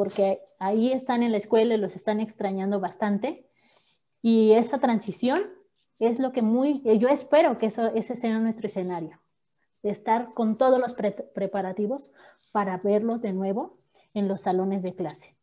porque 0.00 0.40
ahí 0.58 0.92
están 0.92 1.22
en 1.22 1.30
la 1.30 1.36
escuela 1.36 1.74
y 1.74 1.76
los 1.76 1.94
están 1.94 2.20
extrañando 2.20 2.80
bastante. 2.80 3.46
Y 4.22 4.52
esa 4.52 4.78
transición 4.78 5.42
es 5.98 6.18
lo 6.20 6.32
que 6.32 6.40
muy, 6.40 6.80
yo 6.98 7.10
espero 7.10 7.58
que 7.58 7.66
eso, 7.66 7.88
ese 7.88 8.16
sea 8.16 8.38
nuestro 8.38 8.66
escenario, 8.66 9.20
de 9.82 9.90
estar 9.90 10.32
con 10.32 10.56
todos 10.56 10.78
los 10.78 10.94
preparativos 10.94 12.12
para 12.50 12.78
verlos 12.78 13.20
de 13.20 13.34
nuevo 13.34 13.76
en 14.14 14.26
los 14.26 14.40
salones 14.40 14.82
de 14.82 14.94
clase, 14.94 15.36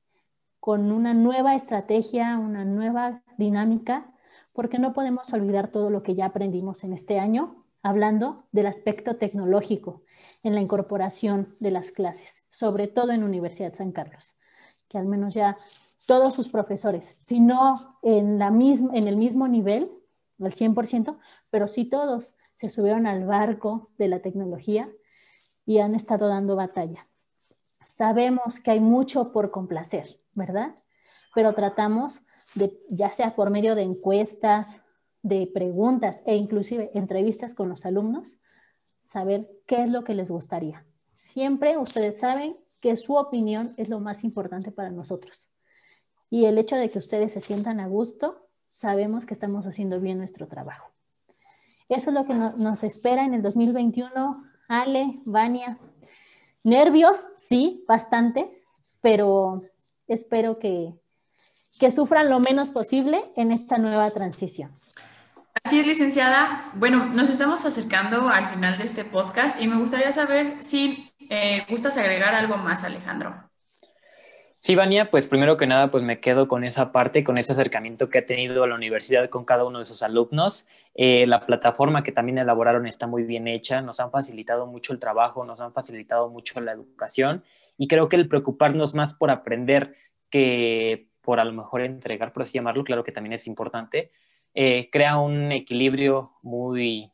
con 0.59 0.91
una 0.91 1.13
nueva 1.13 1.53
estrategia, 1.53 2.39
una 2.39 2.65
nueva 2.65 3.21
dinámica, 3.37 4.11
porque 4.53 4.79
no 4.79 4.91
podemos 4.93 5.31
olvidar 5.33 5.67
todo 5.67 5.91
lo 5.91 6.01
que 6.01 6.15
ya 6.15 6.25
aprendimos 6.25 6.83
en 6.83 6.93
este 6.93 7.19
año, 7.19 7.63
hablando 7.83 8.47
del 8.51 8.65
aspecto 8.65 9.17
tecnológico 9.17 10.01
en 10.41 10.55
la 10.55 10.61
incorporación 10.61 11.55
de 11.59 11.69
las 11.69 11.91
clases, 11.91 12.41
sobre 12.49 12.87
todo 12.87 13.11
en 13.11 13.23
Universidad 13.23 13.75
San 13.75 13.91
Carlos 13.91 14.33
que 14.87 14.97
al 14.97 15.05
menos 15.05 15.33
ya 15.33 15.57
todos 16.05 16.33
sus 16.33 16.49
profesores, 16.49 17.15
si 17.19 17.39
no 17.39 17.99
en, 18.01 18.39
la 18.39 18.49
misma, 18.49 18.95
en 18.95 19.07
el 19.07 19.17
mismo 19.17 19.47
nivel, 19.47 19.91
al 20.39 20.51
100%, 20.51 21.17
pero 21.49 21.67
sí 21.67 21.85
todos 21.85 22.35
se 22.53 22.69
subieron 22.69 23.07
al 23.07 23.25
barco 23.25 23.89
de 23.97 24.07
la 24.07 24.19
tecnología 24.19 24.89
y 25.65 25.79
han 25.79 25.95
estado 25.95 26.27
dando 26.27 26.55
batalla. 26.55 27.07
Sabemos 27.85 28.59
que 28.59 28.71
hay 28.71 28.79
mucho 28.79 29.31
por 29.31 29.51
complacer, 29.51 30.19
¿verdad? 30.33 30.75
Pero 31.35 31.53
tratamos 31.53 32.21
de, 32.55 32.79
ya 32.89 33.09
sea 33.09 33.35
por 33.35 33.49
medio 33.49 33.75
de 33.75 33.83
encuestas, 33.83 34.81
de 35.21 35.47
preguntas 35.53 36.23
e 36.25 36.35
inclusive 36.35 36.91
entrevistas 36.93 37.53
con 37.53 37.69
los 37.69 37.85
alumnos, 37.85 38.39
saber 39.03 39.49
qué 39.65 39.83
es 39.83 39.89
lo 39.89 40.03
que 40.03 40.15
les 40.15 40.31
gustaría. 40.31 40.85
Siempre 41.11 41.77
ustedes 41.77 42.19
saben 42.19 42.57
que 42.79 42.95
su 42.97 43.15
opinión 43.15 43.73
es 43.77 43.89
lo 43.89 43.99
más 43.99 44.23
importante 44.23 44.71
para 44.71 44.89
nosotros. 44.89 45.49
Y 46.29 46.45
el 46.45 46.57
hecho 46.57 46.75
de 46.75 46.89
que 46.91 46.99
ustedes 46.99 47.31
se 47.31 47.41
sientan 47.41 47.79
a 47.79 47.87
gusto, 47.87 48.47
sabemos 48.69 49.25
que 49.25 49.33
estamos 49.33 49.65
haciendo 49.65 49.99
bien 49.99 50.17
nuestro 50.17 50.47
trabajo. 50.47 50.91
Eso 51.89 52.09
es 52.09 52.13
lo 52.13 52.25
que 52.25 52.33
nos 52.33 52.83
espera 52.83 53.25
en 53.25 53.33
el 53.33 53.41
2021. 53.41 54.43
Ale, 54.67 55.21
Vania, 55.23 55.79
nervios, 56.63 57.17
sí, 57.37 57.85
bastantes, 57.87 58.65
pero 58.99 59.63
espero 60.07 60.59
que, 60.59 60.93
que 61.79 61.91
sufran 61.91 62.29
lo 62.29 62.39
menos 62.39 62.69
posible 62.69 63.31
en 63.37 63.53
esta 63.53 63.77
nueva 63.77 64.11
transición. 64.11 64.77
Así 65.63 65.79
es, 65.79 65.87
licenciada. 65.87 66.63
Bueno, 66.75 67.05
nos 67.07 67.29
estamos 67.29 67.65
acercando 67.65 68.27
al 68.27 68.47
final 68.47 68.77
de 68.77 68.83
este 68.83 69.05
podcast 69.05 69.61
y 69.61 69.67
me 69.67 69.77
gustaría 69.77 70.11
saber 70.11 70.57
si 70.61 71.11
eh, 71.29 71.65
¿Gustas 71.69 71.97
agregar 71.97 72.33
algo 72.33 72.57
más, 72.57 72.83
Alejandro? 72.83 73.47
Sí, 74.59 74.75
Vania, 74.75 75.11
pues 75.11 75.27
primero 75.27 75.55
que 75.55 75.67
nada, 75.67 75.91
pues 75.91 76.03
me 76.03 76.19
quedo 76.19 76.47
con 76.47 76.63
esa 76.63 76.91
parte, 76.91 77.23
con 77.23 77.37
ese 77.37 77.53
acercamiento 77.53 78.09
que 78.09 78.17
ha 78.17 78.25
tenido 78.25 78.65
la 78.65 78.73
universidad 78.73 79.29
con 79.29 79.45
cada 79.45 79.63
uno 79.63 79.79
de 79.79 79.85
sus 79.85 80.01
alumnos. 80.01 80.67
Eh, 80.95 81.27
la 81.27 81.45
plataforma 81.45 82.03
que 82.03 82.11
también 82.11 82.39
elaboraron 82.39 82.87
está 82.87 83.05
muy 83.05 83.23
bien 83.23 83.47
hecha, 83.47 83.81
nos 83.81 83.99
han 83.99 84.09
facilitado 84.09 84.65
mucho 84.65 84.93
el 84.93 84.99
trabajo, 84.99 85.45
nos 85.45 85.61
han 85.61 85.73
facilitado 85.73 86.29
mucho 86.29 86.59
la 86.59 86.71
educación 86.71 87.43
y 87.77 87.87
creo 87.87 88.09
que 88.09 88.15
el 88.15 88.27
preocuparnos 88.27 88.95
más 88.95 89.13
por 89.13 89.29
aprender 89.29 89.95
que 90.31 91.07
por 91.21 91.39
a 91.39 91.45
lo 91.45 91.53
mejor 91.53 91.81
entregar, 91.81 92.33
por 92.33 92.43
así 92.43 92.53
llamarlo, 92.53 92.83
claro 92.83 93.03
que 93.03 93.11
también 93.11 93.33
es 93.33 93.45
importante, 93.47 94.11
eh, 94.55 94.89
crea 94.89 95.17
un 95.17 95.51
equilibrio 95.51 96.31
muy 96.41 97.11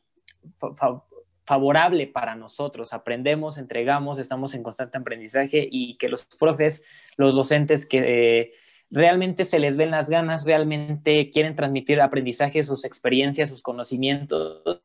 favorable 1.44 2.06
para 2.06 2.34
nosotros. 2.34 2.92
Aprendemos, 2.92 3.58
entregamos, 3.58 4.18
estamos 4.18 4.54
en 4.54 4.62
constante 4.62 4.98
aprendizaje 4.98 5.66
y 5.70 5.96
que 5.96 6.08
los 6.08 6.24
profes, 6.38 6.84
los 7.16 7.34
docentes 7.34 7.86
que 7.86 7.98
eh, 8.40 8.52
realmente 8.90 9.44
se 9.44 9.58
les 9.58 9.76
ven 9.76 9.90
las 9.90 10.10
ganas, 10.10 10.44
realmente 10.44 11.30
quieren 11.30 11.54
transmitir 11.54 12.00
aprendizaje, 12.00 12.64
sus 12.64 12.84
experiencias, 12.84 13.50
sus 13.50 13.62
conocimientos, 13.62 14.82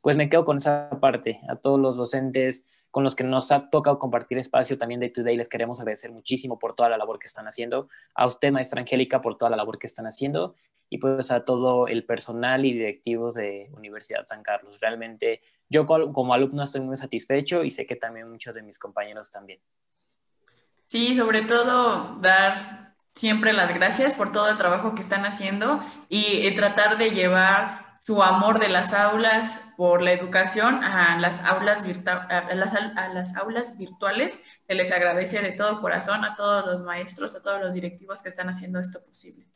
pues 0.00 0.16
me 0.16 0.28
quedo 0.28 0.44
con 0.44 0.56
esa 0.56 0.90
parte. 1.00 1.40
A 1.48 1.56
todos 1.56 1.78
los 1.78 1.96
docentes 1.96 2.66
con 2.90 3.04
los 3.04 3.16
que 3.16 3.24
nos 3.24 3.52
ha 3.52 3.70
tocado 3.70 3.98
compartir 3.98 4.36
espacio 4.36 4.76
también 4.76 5.00
de 5.00 5.08
Today, 5.08 5.34
les 5.34 5.48
queremos 5.48 5.80
agradecer 5.80 6.12
muchísimo 6.12 6.58
por 6.58 6.74
toda 6.74 6.90
la 6.90 6.98
labor 6.98 7.18
que 7.18 7.26
están 7.26 7.46
haciendo. 7.46 7.88
A 8.14 8.26
usted, 8.26 8.52
maestra 8.52 8.80
Angélica, 8.80 9.22
por 9.22 9.38
toda 9.38 9.50
la 9.50 9.56
labor 9.56 9.78
que 9.78 9.86
están 9.86 10.06
haciendo 10.06 10.56
y 10.92 10.98
pues 10.98 11.30
a 11.30 11.42
todo 11.42 11.88
el 11.88 12.04
personal 12.04 12.66
y 12.66 12.74
directivos 12.74 13.34
de 13.34 13.70
Universidad 13.72 14.26
San 14.26 14.42
Carlos. 14.42 14.78
Realmente 14.78 15.40
yo 15.70 15.86
como 15.86 16.34
alumno 16.34 16.62
estoy 16.62 16.82
muy 16.82 16.98
satisfecho 16.98 17.64
y 17.64 17.70
sé 17.70 17.86
que 17.86 17.96
también 17.96 18.30
muchos 18.30 18.54
de 18.54 18.60
mis 18.60 18.78
compañeros 18.78 19.30
también. 19.30 19.58
Sí, 20.84 21.14
sobre 21.14 21.40
todo 21.40 22.18
dar 22.20 22.94
siempre 23.14 23.54
las 23.54 23.72
gracias 23.74 24.12
por 24.12 24.32
todo 24.32 24.50
el 24.50 24.58
trabajo 24.58 24.94
que 24.94 25.00
están 25.00 25.24
haciendo 25.24 25.82
y, 26.10 26.54
tratar 26.54 26.98
de 26.98 27.12
llevar 27.12 27.96
su 27.98 28.22
amor 28.22 28.60
de 28.60 28.68
las 28.68 28.92
aulas 28.92 29.72
por 29.78 30.02
la 30.02 30.12
educación 30.12 30.84
a 30.84 31.18
las 31.18 31.40
aulas, 31.40 31.84
a 31.84 32.54
las, 32.54 32.74
a 32.74 33.08
las 33.08 33.34
aulas 33.36 33.78
virtuales. 33.78 34.40
Se 34.66 34.74
les 34.74 34.92
agradece 34.92 35.40
de 35.40 35.52
todo 35.52 35.80
corazón 35.80 36.22
a 36.26 36.34
todos 36.34 36.66
los 36.66 36.82
maestros, 36.82 37.34
a 37.34 37.40
todos 37.42 37.62
los 37.62 37.72
directivos 37.72 38.20
que 38.20 38.28
están 38.28 38.50
haciendo 38.50 38.78
esto 38.78 39.02
posible. 39.02 39.51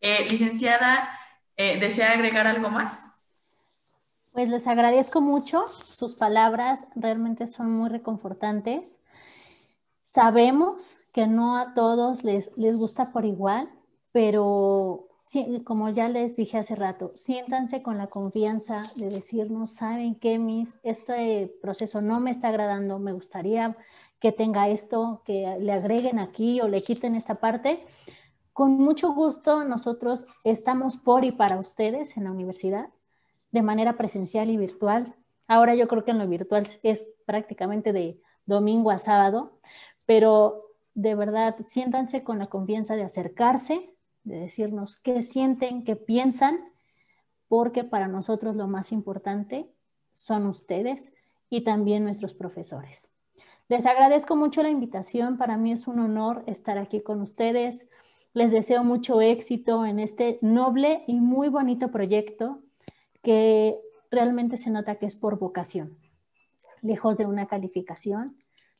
Eh, 0.00 0.28
licenciada, 0.28 1.08
eh, 1.56 1.78
¿desea 1.78 2.12
agregar 2.12 2.46
algo 2.46 2.68
más? 2.70 3.14
Pues 4.32 4.48
les 4.48 4.66
agradezco 4.66 5.20
mucho, 5.20 5.64
sus 5.90 6.14
palabras 6.14 6.86
realmente 6.96 7.46
son 7.46 7.70
muy 7.70 7.88
reconfortantes. 7.88 8.98
Sabemos 10.02 10.96
que 11.12 11.26
no 11.26 11.56
a 11.56 11.74
todos 11.74 12.24
les, 12.24 12.50
les 12.56 12.76
gusta 12.76 13.12
por 13.12 13.24
igual, 13.24 13.70
pero 14.10 15.08
como 15.64 15.88
ya 15.88 16.08
les 16.08 16.36
dije 16.36 16.58
hace 16.58 16.74
rato, 16.74 17.12
siéntanse 17.14 17.82
con 17.82 17.96
la 17.96 18.08
confianza 18.08 18.82
de 18.94 19.08
decirnos, 19.08 19.70
saben 19.72 20.14
que 20.16 20.38
mis, 20.38 20.76
este 20.82 21.50
proceso 21.62 22.02
no 22.02 22.20
me 22.20 22.30
está 22.30 22.48
agradando, 22.48 22.98
me 22.98 23.12
gustaría 23.12 23.76
que 24.20 24.32
tenga 24.32 24.68
esto, 24.68 25.22
que 25.24 25.56
le 25.60 25.72
agreguen 25.72 26.18
aquí 26.18 26.60
o 26.60 26.68
le 26.68 26.82
quiten 26.82 27.14
esta 27.14 27.36
parte. 27.36 27.84
Con 28.54 28.78
mucho 28.78 29.12
gusto 29.12 29.64
nosotros 29.64 30.26
estamos 30.44 30.96
por 30.96 31.24
y 31.24 31.32
para 31.32 31.58
ustedes 31.58 32.16
en 32.16 32.22
la 32.22 32.30
universidad, 32.30 32.88
de 33.50 33.62
manera 33.62 33.96
presencial 33.96 34.48
y 34.48 34.56
virtual. 34.56 35.16
Ahora 35.48 35.74
yo 35.74 35.88
creo 35.88 36.04
que 36.04 36.12
en 36.12 36.18
lo 36.18 36.28
virtual 36.28 36.64
es 36.84 37.10
prácticamente 37.26 37.92
de 37.92 38.20
domingo 38.46 38.92
a 38.92 39.00
sábado, 39.00 39.58
pero 40.06 40.70
de 40.94 41.16
verdad 41.16 41.56
siéntanse 41.66 42.22
con 42.22 42.38
la 42.38 42.46
confianza 42.46 42.94
de 42.94 43.02
acercarse, 43.02 43.92
de 44.22 44.38
decirnos 44.38 44.98
qué 44.98 45.22
sienten, 45.22 45.82
qué 45.82 45.96
piensan, 45.96 46.60
porque 47.48 47.82
para 47.82 48.06
nosotros 48.06 48.54
lo 48.54 48.68
más 48.68 48.92
importante 48.92 49.68
son 50.12 50.46
ustedes 50.46 51.12
y 51.50 51.62
también 51.62 52.04
nuestros 52.04 52.34
profesores. 52.34 53.10
Les 53.68 53.84
agradezco 53.84 54.36
mucho 54.36 54.62
la 54.62 54.70
invitación, 54.70 55.38
para 55.38 55.56
mí 55.56 55.72
es 55.72 55.88
un 55.88 55.98
honor 55.98 56.44
estar 56.46 56.78
aquí 56.78 57.00
con 57.00 57.20
ustedes. 57.20 57.88
Les 58.34 58.50
deseo 58.50 58.82
mucho 58.82 59.20
éxito 59.20 59.86
en 59.86 60.00
este 60.00 60.40
noble 60.42 61.04
y 61.06 61.20
muy 61.20 61.48
bonito 61.48 61.92
proyecto 61.92 62.58
que 63.22 63.78
realmente 64.10 64.56
se 64.56 64.70
nota 64.70 64.96
que 64.96 65.06
es 65.06 65.14
por 65.14 65.38
vocación, 65.38 65.96
lejos 66.82 67.16
de 67.16 67.26
una 67.26 67.46
calificación, 67.46 68.36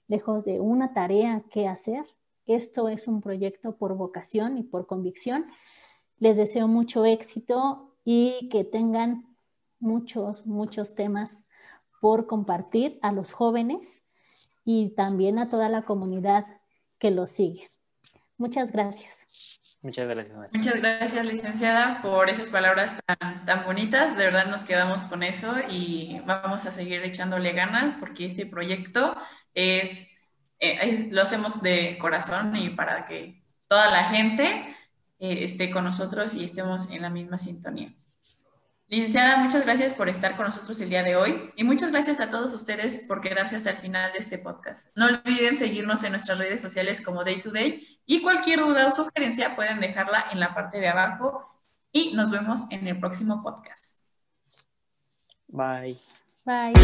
lejos 0.09 0.45
de 0.45 0.59
una 0.59 0.93
tarea 0.93 1.45
que 1.53 1.69
hacer, 1.69 2.05
esto 2.47 2.89
es 2.89 3.07
un 3.07 3.21
proyecto 3.21 3.77
por 3.77 3.97
vocación 3.97 4.59
y 4.59 4.65
por 4.65 4.89
convicción. 4.89 5.47
Les 6.19 6.37
deseo 6.37 6.67
mucho 6.67 7.05
éxito 7.05 7.95
y 8.05 8.49
que 8.49 8.65
tengan 8.65 9.37
muchos, 9.79 10.47
muchos 10.47 10.97
temas 10.97 11.45
por 12.01 12.27
compartir 12.27 12.99
a 13.03 13.13
los 13.13 13.33
jóvenes 13.33 14.03
y 14.65 14.91
también 14.91 15.39
a 15.39 15.49
toda 15.49 15.69
la 15.69 15.85
comunidad 15.85 16.45
que 16.99 17.13
los 17.13 17.31
sigue. 17.31 17.74
Muchas 18.37 18.73
gracias. 18.73 19.27
Muchas 19.83 20.09
gracias, 20.09 20.55
Muchas 20.55 20.81
gracias, 20.81 21.27
licenciada, 21.27 22.01
por 22.01 22.31
esas 22.31 22.49
palabras 22.49 22.97
tan, 23.05 23.45
tan, 23.45 23.65
bonitas. 23.67 24.17
De 24.17 24.25
verdad 24.25 24.47
nos 24.47 24.65
quedamos 24.65 25.05
con 25.05 25.23
eso 25.23 25.55
y 25.69 26.21
vamos 26.25 26.65
a 26.65 26.73
seguir 26.73 27.03
echándole 27.03 27.53
ganas 27.53 27.97
porque 28.01 28.25
este 28.25 28.47
proyecto 28.47 29.15
es 29.53 30.15
eh, 30.59 31.09
lo 31.11 31.23
hacemos 31.23 31.61
de 31.61 31.99
corazón 31.99 32.57
y 32.57 32.71
para 32.71 33.07
que 33.07 33.45
toda 33.69 33.91
la 33.91 34.05
gente 34.05 34.45
eh, 35.19 35.45
esté 35.45 35.71
con 35.71 35.85
nosotros 35.85 36.33
y 36.35 36.45
estemos 36.45 36.91
en 36.91 37.03
la 37.03 37.11
misma 37.11 37.37
sintonía. 37.37 37.95
Licenciada, 38.95 39.39
muchas 39.39 39.65
gracias 39.65 39.93
por 39.93 40.09
estar 40.09 40.37
con 40.37 40.47
nosotros 40.47 40.81
el 40.81 40.89
día 40.89 41.03
de 41.03 41.17
hoy 41.17 41.51
y 41.57 41.65
muchas 41.65 41.91
gracias 41.91 42.21
a 42.21 42.31
todos 42.31 42.55
ustedes 42.55 42.95
por 43.09 43.21
quedarse 43.21 43.57
hasta 43.57 43.71
el 43.71 43.77
final 43.79 44.13
de 44.13 44.21
este 44.21 44.39
podcast. 44.39 44.97
No 44.97 45.07
olviden 45.07 45.59
seguirnos 45.59 46.05
en 46.05 46.13
nuestras 46.13 46.39
redes 46.39 46.61
sociales 46.61 47.01
como 47.01 47.25
Day 47.25 47.43
to 47.43 47.51
Day 47.51 48.01
y 48.07 48.23
cualquier 48.23 48.61
duda 48.61 48.87
o 48.87 48.93
sugerencia 48.93 49.57
pueden 49.57 49.81
dejarla 49.81 50.27
en 50.31 50.39
la 50.39 50.55
parte 50.55 50.79
de 50.79 50.87
abajo 50.87 51.61
y 51.91 52.15
nos 52.15 52.31
vemos 52.31 52.71
en 52.71 52.87
el 52.87 53.01
próximo 53.01 53.43
podcast. 53.43 54.09
Bye. 55.49 55.99
Bye. 56.45 56.75